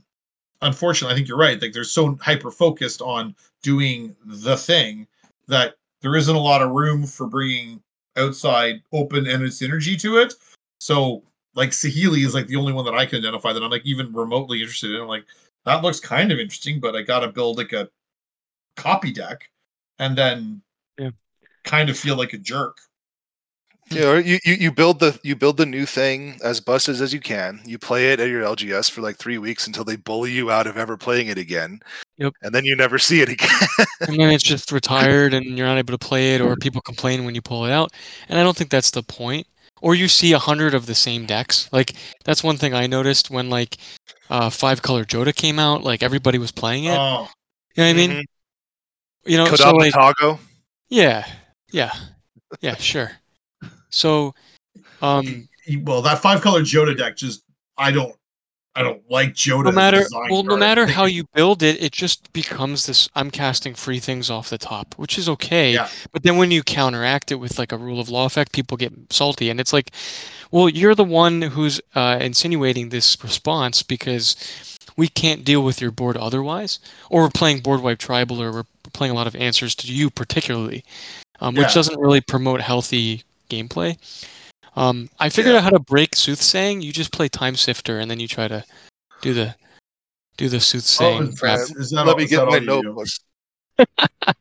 [0.62, 1.62] unfortunately, I think you're right.
[1.62, 5.08] Like they're so hyper focused on doing the thing
[5.48, 7.82] that there isn't a lot of room for bringing
[8.18, 10.34] outside open ended synergy to it.
[10.80, 11.24] So
[11.56, 14.14] like Saheeli is like the only one that I can identify that I'm like even
[14.14, 15.02] remotely interested in.
[15.02, 15.26] I'm like,
[15.66, 17.90] that looks kind of interesting, but I gotta build like a
[18.76, 19.50] copy deck
[19.98, 20.62] and then
[20.98, 21.12] Yeah.
[21.64, 22.78] kind of feel like a jerk.
[23.92, 27.12] You know you, you you build the you build the new thing as busted as
[27.14, 27.60] you can.
[27.66, 30.68] You play it at your lgs for like three weeks until they bully you out
[30.68, 31.82] of ever playing it again.
[32.18, 32.34] Yep.
[32.44, 33.50] and then you never see it again.
[34.02, 37.24] And then it's just retired and you're not able to play it or people complain
[37.26, 37.92] when you pull it out.
[38.28, 39.48] And i don't think that's the point.
[39.82, 41.70] Or you see a hundred of the same decks.
[41.72, 41.94] Like
[42.26, 43.78] that's one thing i noticed when like
[44.30, 46.98] uh five color Jodah came out like everybody was playing it.
[46.98, 47.28] Oh,
[47.76, 48.12] you know what i mean?
[48.12, 48.24] Mhm.
[49.26, 50.38] you know so like Tago.
[50.90, 51.26] yeah.
[51.72, 51.92] Yeah.
[52.62, 53.12] Yeah sure
[53.90, 54.34] so
[55.02, 55.48] um
[55.84, 57.44] well, that five color Jodah deck just
[57.78, 58.16] I don't
[58.76, 59.66] I don't like Jodah.
[59.66, 63.30] no matter design well no matter how you build it it just becomes this i'm
[63.32, 65.90] casting free things off the top which is okay Yeah.
[66.12, 68.94] but then when you counteract it with like a rule of law effect people get
[69.12, 69.92] salty and it's like
[70.52, 74.36] well you're the one who's uh, insinuating this response because
[74.98, 76.80] we can't deal with your board otherwise
[77.10, 78.64] or we're playing board wipe tribal or we're
[78.94, 80.84] playing a lot of answers to you particularly
[81.42, 81.74] um, which Yeah.
[81.74, 83.98] doesn't really promote healthy gameplay
[84.76, 85.60] um, i figured Yeah.
[85.60, 88.64] out how to break soothsaying you just play time sifter and then you try to
[89.22, 89.56] do the
[90.38, 92.58] do the Oh, soothsaying is, that- is that Let all, me is get that my
[92.58, 93.08] you notebook.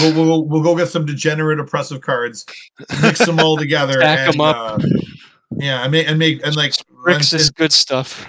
[0.00, 2.46] We'll, we'll, we'll go get some degenerate oppressive cards,
[3.02, 4.80] mix them all together, Stack 'em and, up.
[4.80, 4.86] uh,
[5.56, 8.26] yeah, and make and make and like Bricks and, is good stuff.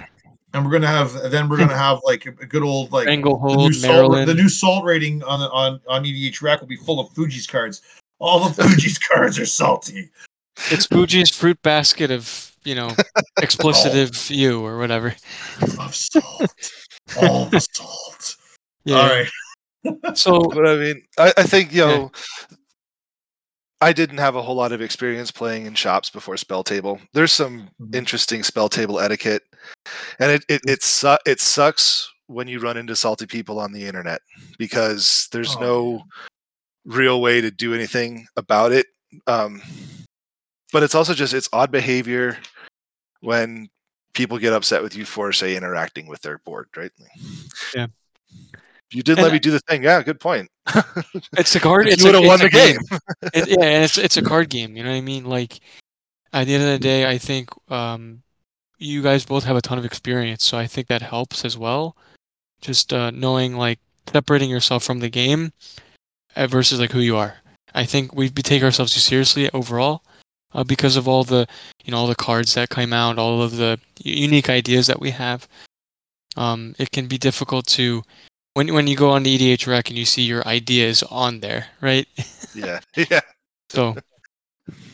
[0.52, 3.16] and we're gonna have then we're gonna have like a, a good old like the
[3.16, 4.28] new, salt, Maryland.
[4.28, 7.80] the new salt rating on the- on on EDHREC will be full of Fuji's cards.
[8.22, 10.08] All the Fuji's cards are salty.
[10.70, 12.88] It's Fuji's fruit basket of, you know,
[13.42, 15.14] explicitive you or whatever.
[15.60, 16.54] Of salt.
[17.20, 18.36] all the salt.
[18.84, 18.96] Yeah.
[18.96, 20.16] All right.
[20.18, 21.86] So but I mean, I, I think you Yeah.
[21.96, 22.12] know,
[23.80, 27.00] I didn't have a whole lot of experience playing in shops before SpellTable.
[27.14, 27.94] There's some Mhm.
[27.94, 29.42] interesting SpellTable etiquette,
[30.18, 33.84] and it it it, su- it sucks when you run into salty people on the
[33.86, 34.20] internet
[34.58, 36.02] because there's Oh, no
[36.84, 38.86] real way to do anything about it.
[39.26, 39.62] Um,
[40.72, 42.38] but it's also just it's odd behavior
[43.20, 43.68] when
[44.14, 46.90] people get upset with you for say interacting with their board, right?
[47.74, 47.86] Yeah.
[48.90, 49.82] You did And let I- me do the thing.
[49.82, 50.50] Yeah, good point.
[51.38, 51.86] it's a card.
[51.98, 52.78] you would have won the game.
[53.34, 54.76] It, yeah, and it's it's a card game.
[54.76, 55.24] You know what I mean?
[55.24, 55.60] Like
[56.32, 58.22] at the end of the day, I think um,
[58.78, 61.96] you guys both have a ton of experience, so I think that helps as well.
[62.60, 63.78] Just uh, knowing like
[64.12, 65.52] separating yourself from the game
[66.36, 67.36] versus like who you are.
[67.74, 70.02] I think we we take ourselves too seriously overall
[70.54, 71.46] uh, because of all the
[71.84, 75.10] you know all the cards that come out, all of the unique ideas that we
[75.10, 75.48] have.
[76.36, 78.02] Um, it can be difficult to
[78.54, 82.06] when when you go on the EDHREC and you see your ideas on there, right?
[82.54, 83.20] yeah, yeah.
[83.70, 83.96] So,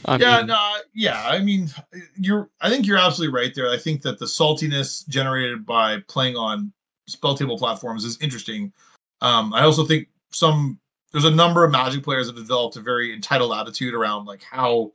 [0.05, 1.25] I yeah, mean, no, yeah.
[1.27, 1.69] I mean,
[2.17, 2.49] you're.
[2.61, 3.71] I think you're absolutely right there.
[3.71, 6.73] I think that the saltiness generated by playing on
[7.11, 8.73] SpellTable platforms is interesting.
[9.21, 10.79] Um, I also think some
[11.13, 14.43] there's a number of Magic players that have developed a very entitled attitude around like
[14.43, 14.93] how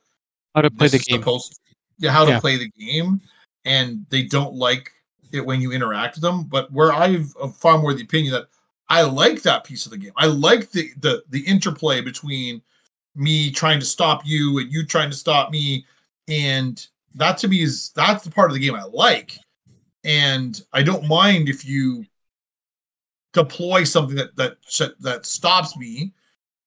[0.55, 1.19] how to play the game.
[1.19, 1.59] supposed,
[1.97, 2.39] yeah, how to Yeah.
[2.39, 3.21] play the game,
[3.65, 4.91] and they don't like
[5.31, 6.43] it when you interact with them.
[6.43, 8.47] But where I've uh, far more the opinion that
[8.89, 10.11] I like that piece of the game.
[10.15, 12.61] I like the the the interplay between
[13.15, 15.85] me trying to stop you and you trying to stop me,
[16.27, 16.85] and
[17.15, 19.37] that to me is that's the part of the game I like.
[20.03, 22.05] And I don't mind if you
[23.33, 24.57] deploy something that that
[24.99, 26.13] that stops me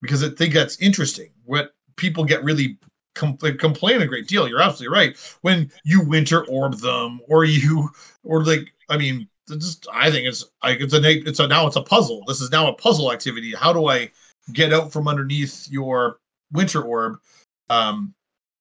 [0.02, 1.30] because I think that's interesting.
[1.44, 2.78] What people get really
[3.14, 4.48] com- complain a great deal.
[4.48, 5.38] You're absolutely right.
[5.42, 7.90] When you winter orb them, or you,
[8.22, 11.76] or like, I mean, just I think it's like it's a it's a now it's
[11.76, 12.22] a puzzle.
[12.26, 13.54] This is now a puzzle activity.
[13.54, 14.10] How do I
[14.52, 16.18] get out from underneath your
[16.52, 17.18] winter orb?
[17.70, 18.14] Um,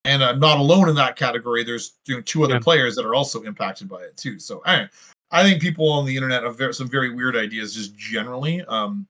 [0.05, 1.63] and I'm not alone in that category.
[1.63, 2.59] There's you know two other Yeah.
[2.59, 4.39] players that are also impacted by it too.
[4.39, 4.87] So I,
[5.31, 8.63] I think people on the internet have very, some very weird ideas just generally.
[8.65, 9.07] Um,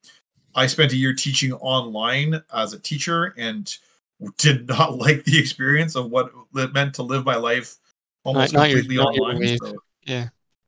[0.56, 3.74] I spent a year teaching online as a teacher and
[4.38, 7.76] did not like the experience of what it meant to live my life
[8.24, 9.58] almost not completely not your online.
[9.58, 9.76] So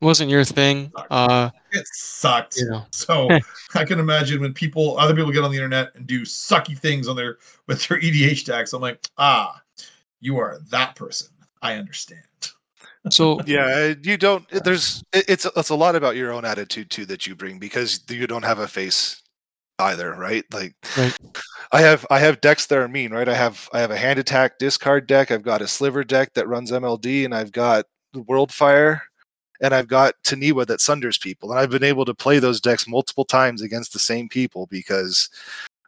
[0.01, 0.91] wasn't your thing.
[1.09, 2.57] Uh, it sucked.
[2.57, 3.29] you know, So
[3.75, 7.07] I can imagine when people, other people get on the internet and do sucky things
[7.07, 7.37] on their
[7.67, 8.73] with their EDH decks.
[8.73, 9.59] I'm like, ah,
[10.19, 11.29] you are that person.
[11.61, 12.21] I understand.
[13.09, 16.89] So yeah uh, you don't uh, there's it's it's a lot about your own attitude
[16.89, 19.21] too that you bring because you don't have a face
[19.79, 21.15] either right like Right.
[21.71, 24.17] i have i have decks that are mean right i have i have a hand
[24.17, 27.85] attack discard deck i've got a sliver deck that runs mld and i've got
[28.25, 29.03] world fire
[29.61, 32.87] and i've got Taniwha that sunders people and i've been able to play those decks
[32.87, 35.29] multiple times against the same people because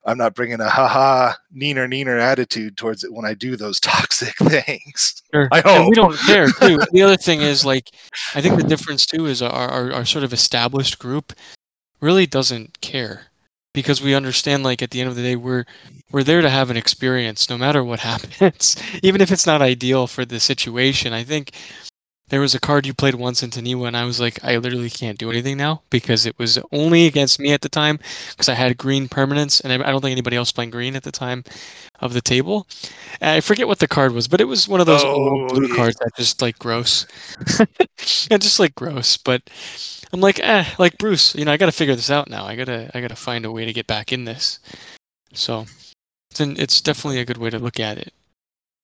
[0.06, 4.36] i'm not bringing a haha neener neener attitude towards it when i do those toxic
[4.36, 5.48] things Sure.
[5.52, 6.80] I And we don't care too.
[6.92, 7.92] the other thing is like,
[8.34, 11.34] I think the difference too is our, our our sort of established group
[12.02, 13.28] really doesn't care
[13.74, 15.66] because we understand like at the end of the day we're
[16.12, 20.08] we're there to have an experience no matter what happens, even if it's not ideal
[20.08, 21.14] for the situation.
[21.14, 21.52] I think
[22.30, 24.90] there was a card you played once in Taniwha and I was like, I literally
[24.90, 28.00] can't do anything now because it was only against me at the time
[28.32, 31.04] because I had green permanence and I I don't think anybody else playing green at
[31.04, 31.44] the time
[32.00, 32.68] of the table.
[33.20, 35.56] And I forget what the card was, but it was one of those old Oh,
[35.56, 35.76] blue yeah.
[35.76, 37.06] cards that just like gross.
[38.32, 39.18] and just like gross.
[39.18, 39.50] But
[40.14, 42.46] I'm like, eh, like Bruce, you know, I gotta figure this out now.
[42.46, 44.60] I gotta I gotta find a way to get back in this.
[45.34, 45.66] So
[46.32, 48.14] it's an, it's definitely a good way to look at it.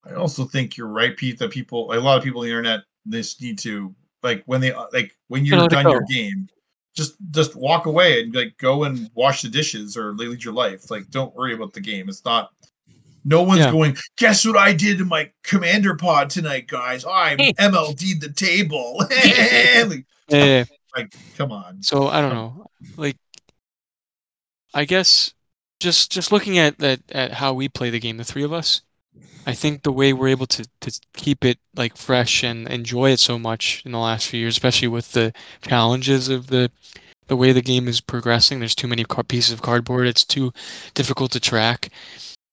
[0.08, 1.40] I also think you're right, Pete.
[1.40, 3.94] That people, a lot of people on the internet, this need to
[4.24, 6.48] like when they uh, like when you're done your game,
[6.96, 10.90] just just walk away and like go and wash the dishes or lead your life.
[10.90, 12.10] Like, don't worry about the game.
[12.10, 12.50] It's not.
[13.28, 13.72] No one's Yeah.
[13.72, 13.98] going.
[14.18, 17.06] Guess what I did in my commander pod tonight, guys?
[17.06, 18.98] I MLD'd the table.
[19.90, 20.64] like, Yeah.
[20.96, 21.82] like, come on.
[21.82, 22.68] So I don't know.
[22.98, 23.18] Like
[24.74, 25.34] I guess
[25.80, 28.82] just just looking at that at how we play the game, the three of us,
[29.46, 33.20] I think the way we're able to, to keep it like fresh and enjoy it
[33.20, 36.72] so much in the last few years, especially with the challenges of the
[37.28, 40.06] the way the game is progressing, there's too many car- pieces of cardboard.
[40.06, 40.54] It's too
[40.94, 41.90] difficult to track.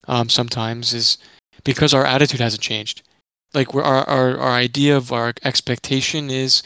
[0.07, 1.17] Um, sometimes is
[1.63, 3.03] because our attitude hasn't changed.
[3.53, 6.63] Like our, our our idea of our expectation is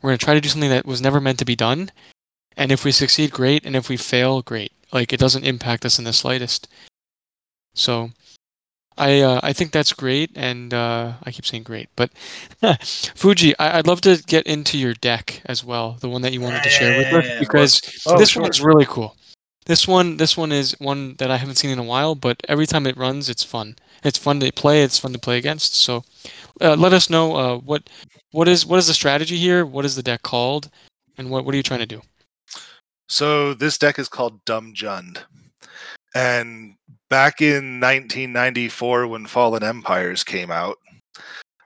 [0.00, 1.90] we're gonna try to do something that was never meant to be done,
[2.56, 4.72] and if we succeed, great, and if we fail, great.
[4.92, 6.68] Like it doesn't impact us in the slightest.
[7.74, 8.10] So
[8.98, 12.10] I uh, I think that's great, and uh, I keep saying great, but
[13.14, 16.40] Fuji, I, would love to get into your deck as well, the one that you
[16.40, 18.42] wanted to share with us, because oh, this sure.
[18.42, 19.16] one's really cool.
[19.66, 22.66] This one, this one is one that I haven't seen in a while, but every
[22.66, 23.76] time it runs, it's fun.
[24.04, 24.82] It's fun to play.
[24.82, 25.74] It's fun to play against.
[25.74, 26.04] So,
[26.60, 27.90] uh, let us know uh, what
[28.30, 29.66] what is what is the strategy here?
[29.66, 30.70] What is the deck called,
[31.18, 32.00] and what what are you trying to do?
[33.08, 35.18] So this deck is called Dumb Jund,
[36.14, 36.75] and
[37.08, 40.76] back in 1994 when Fallen Empires came out.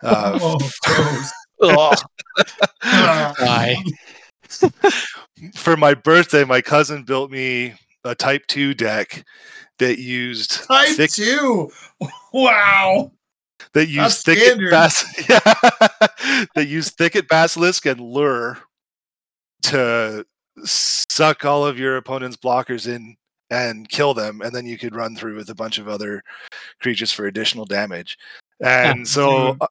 [0.02, 0.38] Uh,
[1.60, 1.94] oh,
[3.38, 3.76] Why?
[5.54, 7.74] for my birthday, my cousin built me
[8.04, 9.24] a Type Two deck
[9.78, 11.70] that used Type thick, two.
[12.32, 13.12] Wow.
[13.72, 14.70] that used That's thicket standard.
[14.70, 18.58] bas- yeah, that used thicket basilisk and lure
[19.62, 20.24] to
[20.64, 23.16] suck all of your opponent's blockers in
[23.50, 26.22] and kill them, and then you could run through with a bunch of other
[26.80, 28.16] creatures for additional damage.
[28.60, 29.56] And so.
[29.60, 29.66] I-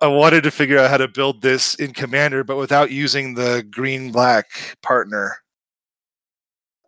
[0.00, 3.66] I wanted to figure out how to build this in Commander, but without using the
[3.68, 5.38] green black partner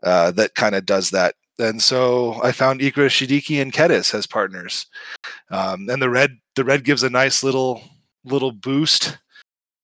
[0.02, 1.34] uh, that kind of does that.
[1.58, 4.86] And so I found Ikra Shidiqi and Kediss as partners.
[5.50, 7.82] Um, and the red the red gives a nice little
[8.24, 9.18] little boost.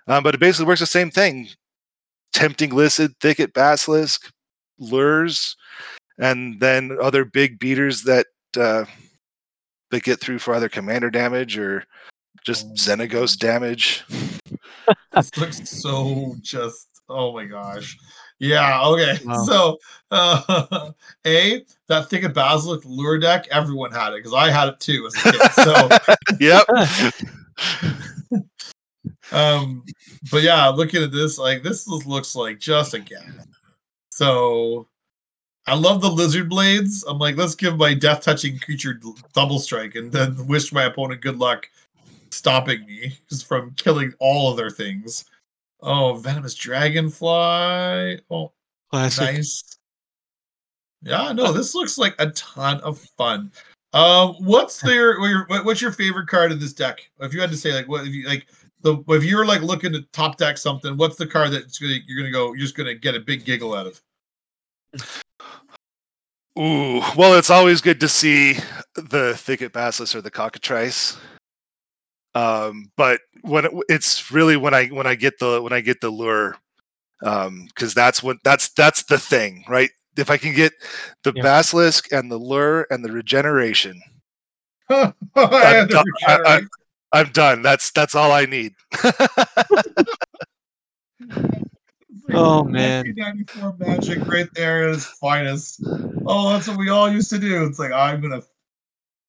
[0.08, 1.48] Um, but it basically works the same thing.
[2.32, 4.30] Tempting Licid, Thicket Basilisk,
[4.78, 5.56] Lures,
[6.18, 8.26] and then other big beaters that
[8.58, 8.84] uh,
[9.90, 11.84] that get through for either commander damage or
[12.44, 14.04] just Oh, Xenagos damage.
[15.12, 16.86] This looks so just.
[17.08, 17.96] Oh my gosh.
[18.38, 18.84] Yeah.
[18.84, 19.18] Okay.
[19.24, 19.44] Wow.
[19.44, 19.78] So,
[20.12, 20.92] uh,
[21.26, 25.08] a that thing of basilisk lure deck, everyone had it because I had it too
[25.08, 25.52] as a kid.
[25.52, 25.88] So,
[26.38, 26.64] yep.
[29.32, 29.84] um,
[30.30, 33.24] but yeah, looking at this, like this looks like just a gas.
[34.10, 34.86] So,
[35.66, 37.04] I love the lizard blades.
[37.08, 39.00] I'm like, let's give my death touching creature
[39.32, 41.68] double strike and then wish my opponent good luck
[42.30, 45.24] stopping me just from killing all of their things.
[45.80, 48.20] Oh, venomous dragonfly.
[48.30, 48.52] Oh,
[48.90, 49.34] Classic.
[49.34, 49.62] nice.
[51.02, 53.52] Yeah, no, this looks like a ton of fun.
[53.92, 57.08] Um, what's their your- what's your favorite card in this deck?
[57.20, 58.46] If you had to say like what if you like
[58.82, 62.18] the if you're like looking to top deck something, what's the card that's gonna you're
[62.18, 64.00] gonna go you're just gonna get a big giggle out of?
[66.58, 67.02] Ooh.
[67.16, 68.54] Well, it's always good to see
[68.94, 71.18] the Thicket Basilisk or the Cockatrice.
[72.34, 76.00] Um, but when it, it's really when I when I get the when I get
[76.00, 76.56] the lure,
[77.22, 79.90] um, because that's what that's that's the thing, right?
[80.16, 80.72] If I can get
[81.24, 81.42] the Yeah.
[81.42, 84.00] basilisk and the lure and the regeneration,
[84.90, 86.68] I I'm, had to done, I, regenerate.
[87.14, 87.62] am done.
[87.62, 88.74] That's that's all I need.
[92.34, 93.04] Oh, man.
[93.06, 95.80] 1994 magic right there is finest.
[96.26, 97.64] Oh, that's what we all used to do.
[97.64, 98.42] It's like I'm gonna,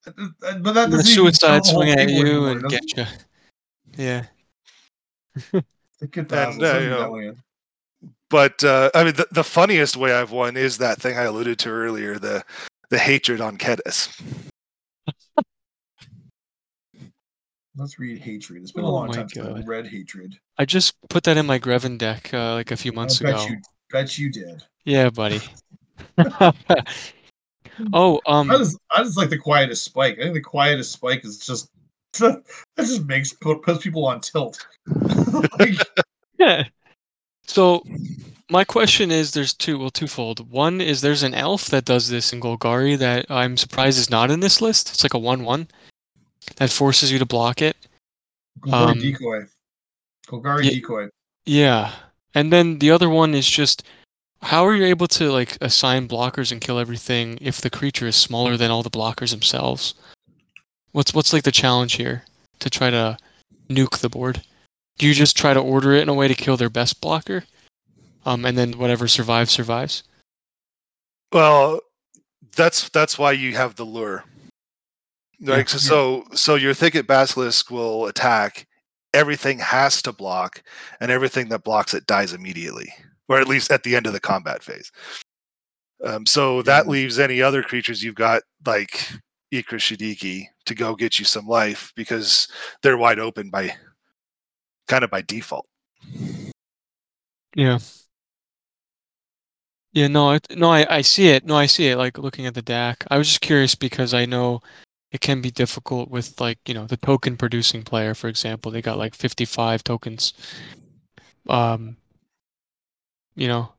[0.04, 2.96] but that The doesn't even suicide tell swing at you anymore, and does get it?
[2.98, 3.04] you.
[4.04, 4.24] Yeah.
[5.52, 5.64] Look
[6.02, 6.48] at And, that.
[6.48, 7.42] uh, Look you at know, that one.
[8.30, 11.58] but uh, I mean, the, the funniest way I've won is that thing I alluded
[11.60, 12.44] to earlier the
[12.90, 14.08] the hatred on Kediss.
[17.78, 18.62] Let's read hatred.
[18.62, 20.36] It's been a Oh long time since I read hatred.
[20.58, 23.34] I just put that in my Greven deck uh, like a few months I bet
[23.34, 23.46] ago.
[23.46, 23.56] you,
[23.92, 24.64] bet you did.
[24.84, 25.40] Yeah, buddy.
[27.92, 30.18] oh, um, I just, I just like the Quietus Spike.
[30.18, 31.70] I think the Quietus Spike is just
[32.18, 32.42] that
[32.78, 34.66] just makes puts people on tilt.
[35.58, 35.74] like,
[36.36, 36.64] Yeah.
[37.46, 37.84] So
[38.50, 40.50] my question is there's two well twofold.
[40.50, 44.32] One is there's an elf that does this in Golgari that I'm surprised is not
[44.32, 44.90] in this list.
[44.90, 45.68] It's like a one one
[46.58, 47.76] that forces you to block it.
[48.60, 49.46] Golgari Um, decoy.
[50.26, 50.70] Golgari yeah.
[50.70, 51.08] decoy.
[51.46, 51.92] Yeah.
[52.34, 53.84] And then the other one is just
[54.42, 58.16] how are you able to like assign blockers and kill everything if the creature is
[58.16, 59.94] smaller than all the blockers themselves?
[60.92, 62.24] What's what's like the challenge here
[62.60, 63.16] to try to
[63.68, 64.42] nuke the board?
[64.98, 67.44] Do you just try to order it in a way to kill their best blocker?
[68.26, 70.02] Um, and then whatever survives survives.
[71.32, 71.80] Well,
[72.56, 74.24] that's that's why you have the lure.
[75.40, 75.68] Right.
[75.68, 78.66] So, so so your thicket basilisk will attack.
[79.14, 80.62] Everything has to block,
[81.00, 82.92] and everything that blocks it dies immediately,
[83.28, 84.90] or at least at the end of the combat phase.
[86.04, 86.90] Um, so that Yeah.
[86.90, 89.08] leaves any other creatures you've got like
[89.52, 92.48] Ikra Shidiqi to go get you some life because
[92.82, 93.74] they're wide open by
[94.88, 95.66] kind of by default.
[97.54, 97.78] Yeah.
[99.92, 101.44] Yeah, no, I, no, I, I see it.
[101.46, 101.96] No, I see it.
[101.96, 104.60] Like looking at the DAC, I was just curious because I know
[105.10, 108.70] it can be difficult with like you know the token producing player, for example.
[108.70, 110.32] They got like fifty five tokens.
[111.48, 111.96] Um,
[113.34, 113.72] you know,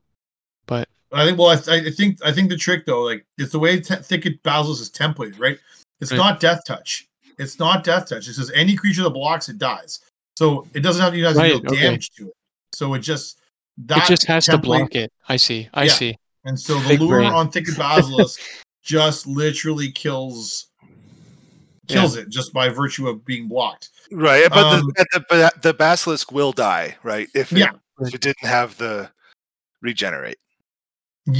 [0.66, 1.38] but I think.
[1.38, 4.42] Well, I, I think I think the trick though, like it's the way t- Thicket
[4.44, 5.60] Basilisk is templated, right?
[6.02, 6.18] It's Right.
[6.18, 7.08] not death touch.
[7.38, 8.28] It's not death touch.
[8.28, 10.00] It says any creature that blocks it dies.
[10.38, 11.82] So it doesn't have to to Right, okay.
[11.82, 12.34] damage to it.
[12.74, 13.40] So it just
[13.86, 15.12] that it just has to block it.
[15.28, 15.70] I see.
[15.74, 15.92] I Yeah.
[15.92, 16.16] see.
[16.46, 17.32] And so the Big lure brain.
[17.34, 18.40] on Thicket Basilisk
[18.84, 20.69] just literally kills
[21.90, 23.90] kills it just by virtue of being blocked.
[24.12, 27.28] Right, but Um, the, the the basilisk will die, right?
[27.36, 27.72] If it, Yeah.
[28.00, 29.12] if it didn't have the
[29.82, 30.38] regenerate.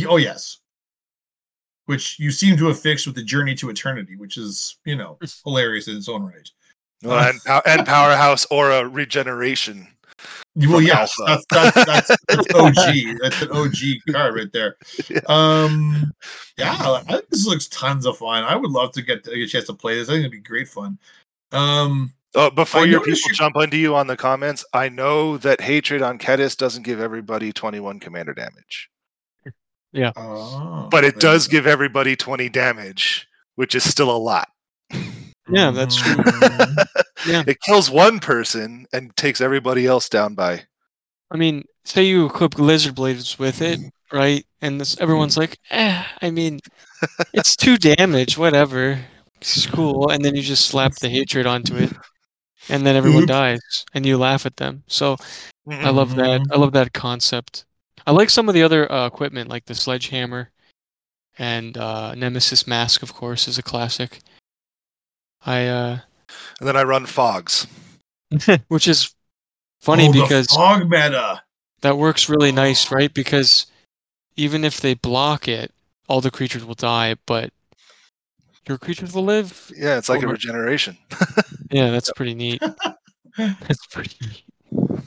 [0.08, 0.58] Oh yes.
[1.86, 5.18] Which you seem to have fixed with the journey to eternity, which is, you know,
[5.44, 6.50] hilarious in its own right.
[7.02, 9.88] Well, and, and powerhouse aura regeneration.
[10.56, 13.20] Well, From yes, that's, that's that's that's OG.
[13.22, 13.76] That's an OG
[14.12, 14.76] card right there.
[15.10, 15.20] Yeah.
[15.28, 16.12] Um,
[16.58, 18.44] yeah, I this looks tons of fun.
[18.44, 20.10] I would love to get, get a chance to play this.
[20.10, 20.98] I think it'd be great fun.
[21.52, 25.38] Um, Oh, before I your people you- jump onto you on the comments, I know
[25.38, 28.88] that hatred on Kediss doesn't give everybody 21 commander damage,
[30.16, 34.50] oh, but it does give everybody 20 damage, which is still a lot.
[35.52, 36.24] Yeah, that's true.
[37.28, 37.44] Yeah.
[37.46, 40.64] It kills one person and takes everybody else down by.
[41.32, 43.80] I mean, say you equip lizard blades with it,
[44.12, 44.46] right?
[44.62, 46.60] And this, everyone's like, eh, I mean,
[47.34, 49.00] it's two damage, whatever.
[49.42, 50.10] It's cool.
[50.10, 51.92] And then you just slap the hatred onto it,
[52.70, 53.30] and then everyone Oops.
[53.32, 54.84] dies, and you laugh at them.
[54.88, 55.18] So
[55.70, 56.42] I love that.
[56.52, 57.66] I love that concept.
[58.08, 60.52] I like some of the other uh, equipment, like the sledgehammer,
[61.38, 63.04] and uh, Nemesis mask.
[63.04, 64.20] Of course, is a classic.
[65.46, 66.00] I, uh,
[66.60, 67.68] And then I run fogs.
[68.68, 69.14] which is
[69.82, 71.42] funny Oh, the because fog meta.
[71.82, 73.14] That works really nice, right?
[73.14, 73.66] Because
[74.36, 75.72] even if they block it,
[76.08, 77.52] all the creatures will die, but
[78.68, 79.72] your creatures will live.
[79.76, 80.98] Yeah, it's like a regeneration.
[81.72, 82.64] Yeah, that's pretty neat.
[83.38, 85.00] That's pretty neat.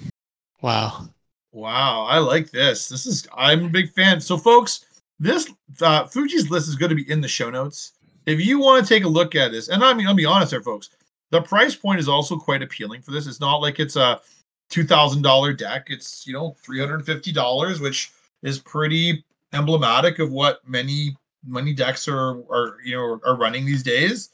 [0.60, 1.08] Wow.
[1.50, 2.88] Wow, I like this.
[2.88, 4.20] This is I'm a big fan.
[4.20, 4.84] So, folks,
[5.18, 7.92] this uh, Fuji's list is going to be in the show notes.
[8.26, 10.52] If you want to take a look at this, and I mean, I'll be honest
[10.52, 10.90] here, folks,
[11.30, 13.26] the price point is also quite appealing for this.
[13.26, 14.20] It's not like it's a
[14.68, 15.86] two thousand dollar deck.
[15.88, 18.12] It's you know three hundred fifty dollars, which
[18.42, 23.82] is pretty emblematic of what many many decks are are you know are running these
[23.82, 24.30] days.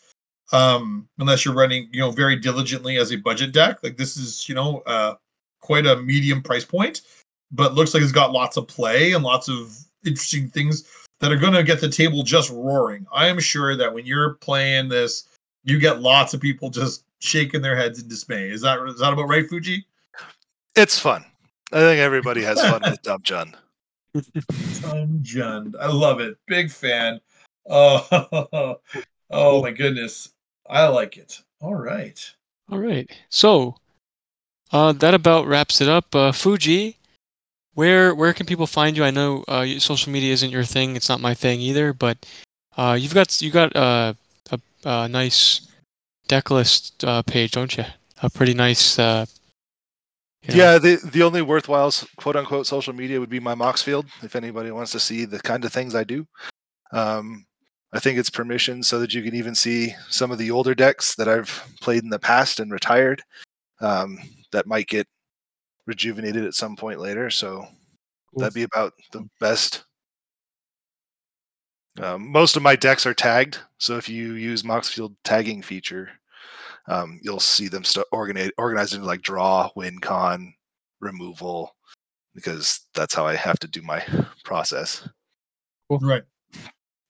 [0.53, 4.49] Um, unless you're running you know very diligently as a budget deck, like this is
[4.49, 5.15] you know uh
[5.61, 7.03] quite a medium price point,
[7.53, 10.85] but looks like it's got lots of play and lots of interesting things
[11.21, 13.07] that are going to get the table just roaring.
[13.13, 15.29] I am sure that when you're playing this,
[15.65, 18.51] you get lots of people just shaking their heads in dismay.
[18.51, 19.87] Is that is that about right, Fuji?
[20.77, 21.25] It's fun.
[21.73, 23.55] I think everybody has fun with Dumb Jun.
[24.15, 25.75] Unjund.
[25.81, 26.39] I love it.
[26.47, 27.21] Big fan.
[27.69, 28.79] Oh,
[29.31, 30.31] oh my goodness.
[30.69, 31.43] I like it.
[31.61, 32.35] All right.
[32.71, 33.11] All right.
[33.29, 33.77] So,
[34.73, 36.15] uh, that about wraps it up.
[36.15, 36.98] Uh, Fuji,
[37.79, 39.05] where where can people find you?
[39.05, 40.97] I know uh, social media isn't your thing.
[40.97, 41.93] It's not my thing either.
[41.93, 42.27] But
[42.77, 44.15] uh, you've got you got uh,
[44.51, 45.69] a, a nice
[46.27, 47.85] deck list uh, page, don't you?
[48.21, 48.99] A pretty nice.
[48.99, 49.27] Uh,
[50.43, 54.07] you know- Yeah, the the only worthwhile quote unquote social media would be my Moxfield.
[54.25, 56.27] If anybody wants to see the kind of things I do,
[56.93, 57.47] um,
[57.93, 61.15] I think it's permission so that you can even see some of the older decks
[61.15, 63.23] that I've played in the past and retired
[63.81, 64.19] um,
[64.51, 65.07] that might get
[65.89, 67.31] rejuvenated at some point later.
[67.31, 67.67] So
[68.31, 68.41] Cool.
[68.41, 69.85] that'd be about the best.
[71.99, 76.11] Um, most of my decks are tagged, so if you use Moxfield tagging feature,
[76.87, 80.55] um, you'll see them st- organized organized into like draw, win, con,
[81.01, 81.75] removal,
[82.35, 84.05] because that's how I have to do my
[84.45, 85.09] process.
[85.89, 85.99] Cool.
[86.01, 86.23] Right.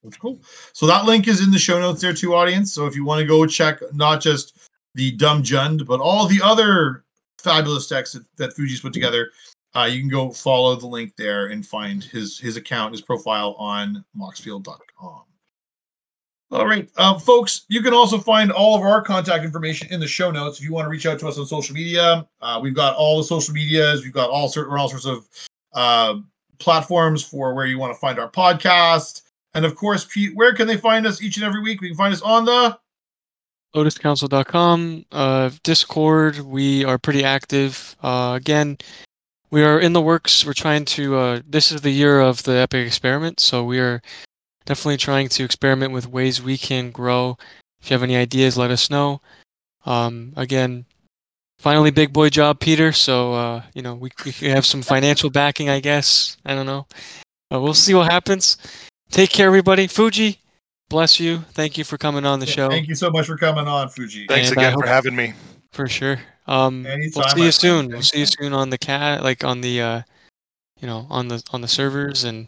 [0.03, 0.39] That's cool.
[0.73, 2.73] So that link is in the show notes there too, audience.
[2.73, 4.57] So if you want to go check not just
[4.95, 7.03] the Dumb Jund, but all the other
[7.39, 9.31] fabulous decks that, that Fuji's put together,
[9.75, 13.55] uh, you can go follow the link there and find his his account, his profile
[13.59, 15.23] on moxfield.com.
[16.51, 20.07] All right, um, folks, you can also find all of our contact information in the
[20.07, 22.27] show notes if you want to reach out to us on social media.
[22.41, 25.27] Uh, we've got all the social medias, we've got all certain all sorts of
[25.73, 26.15] uh,
[26.57, 29.21] platforms for where you want to find our podcast.
[29.53, 31.81] And of course, Pete, where can they find us each and every week?
[31.81, 32.79] We can find us on the
[33.75, 38.77] lotuscouncil.com uh discord we are pretty active uh again
[39.51, 42.53] we are in the works we're trying to uh this is the year of the
[42.53, 44.01] epic experiment so we are
[44.65, 47.37] definitely trying to experiment with ways we can grow
[47.81, 49.21] If you have any ideas, let us know.
[49.85, 50.85] Um, again,
[51.57, 52.91] finally, big boy job, Peter.
[52.91, 56.37] So uh, you know we we have some financial backing, I guess.
[56.45, 56.85] I don't know.
[57.51, 58.57] We'll see what happens.
[59.09, 59.87] Take care, everybody.
[59.87, 60.39] Fuji,
[60.89, 61.39] bless you.
[61.53, 62.69] Thank you for coming on the show.
[62.69, 64.25] Thank you so much for coming on, Fuji.
[64.27, 65.33] Thanks And again for having me.
[65.71, 66.19] For sure.
[66.47, 67.53] Um, we'll see my you friend.
[67.53, 67.87] soon.
[67.89, 70.01] We'll see you soon on the cat, like on the, uh,
[70.79, 72.47] you know, on the on the servers, and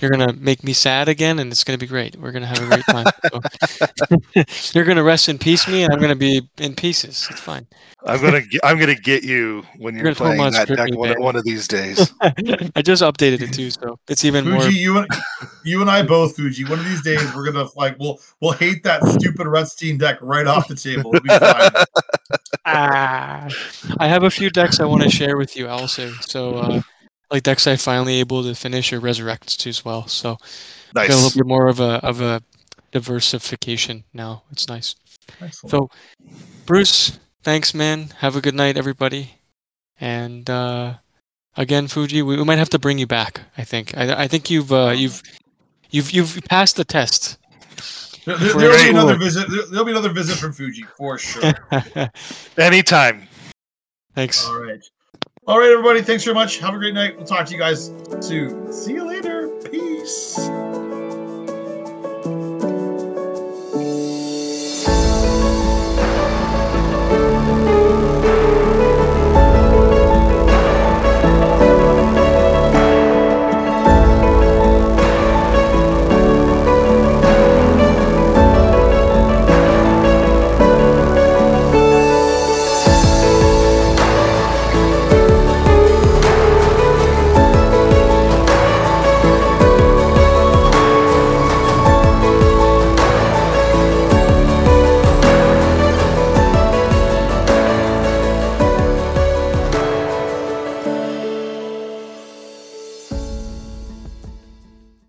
[0.00, 2.16] you're gonna make me sad again, and it's gonna be great.
[2.16, 3.06] We're gonna have a great time.
[3.30, 4.42] So-
[4.74, 7.26] you're gonna rest in peace, me, and I'm gonna be in pieces.
[7.30, 7.66] It's fine.
[8.06, 10.68] I'm gonna get, I'm gonna get you when You're you're, gonna put 'em playing that
[10.68, 12.12] deck one, one of these days.
[12.20, 14.68] I just updated it too, so it's even more.
[14.68, 15.08] You and
[15.64, 16.64] you and I both, Fuji.
[16.64, 20.18] One of these days, we're gonna like we'll we'll hate that stupid Red Steam deck
[20.20, 21.14] right off the table.
[21.14, 21.70] It'll be fine.
[22.70, 23.48] Ah,
[23.98, 26.10] I have a few decks I want to share with you also.
[26.20, 26.82] So, uh,
[27.30, 30.06] like decks I finally able to finish or resurrects to as well.
[30.06, 30.38] So,
[30.94, 31.08] nice.
[31.08, 32.42] got a little bit more of a of a
[32.92, 34.42] diversification now.
[34.50, 34.96] It's nice.
[35.40, 35.70] Excellent.
[35.70, 35.90] So,
[36.66, 38.08] Bruce, thanks, man.
[38.18, 39.40] Have a good night, everybody.
[40.00, 40.94] And uh,
[41.56, 43.42] again, Fuji, we, we might have to bring you back.
[43.56, 43.96] I think.
[43.96, 45.22] I, I think you've uh, you've
[45.90, 47.38] you've you've passed the test.
[48.24, 49.48] There, there, for will be another visit.
[49.48, 51.52] There, will be another visit from Fuji for sure.
[52.58, 53.26] Anytime.
[54.14, 54.46] thanks.
[54.46, 54.82] All right.
[55.48, 56.02] All right, everybody.
[56.02, 56.58] Thanks very much.
[56.58, 57.16] Have a great night.
[57.16, 57.90] We'll talk to you guys
[58.20, 58.70] soon.
[58.70, 59.48] See you later.
[59.70, 60.36] Peace.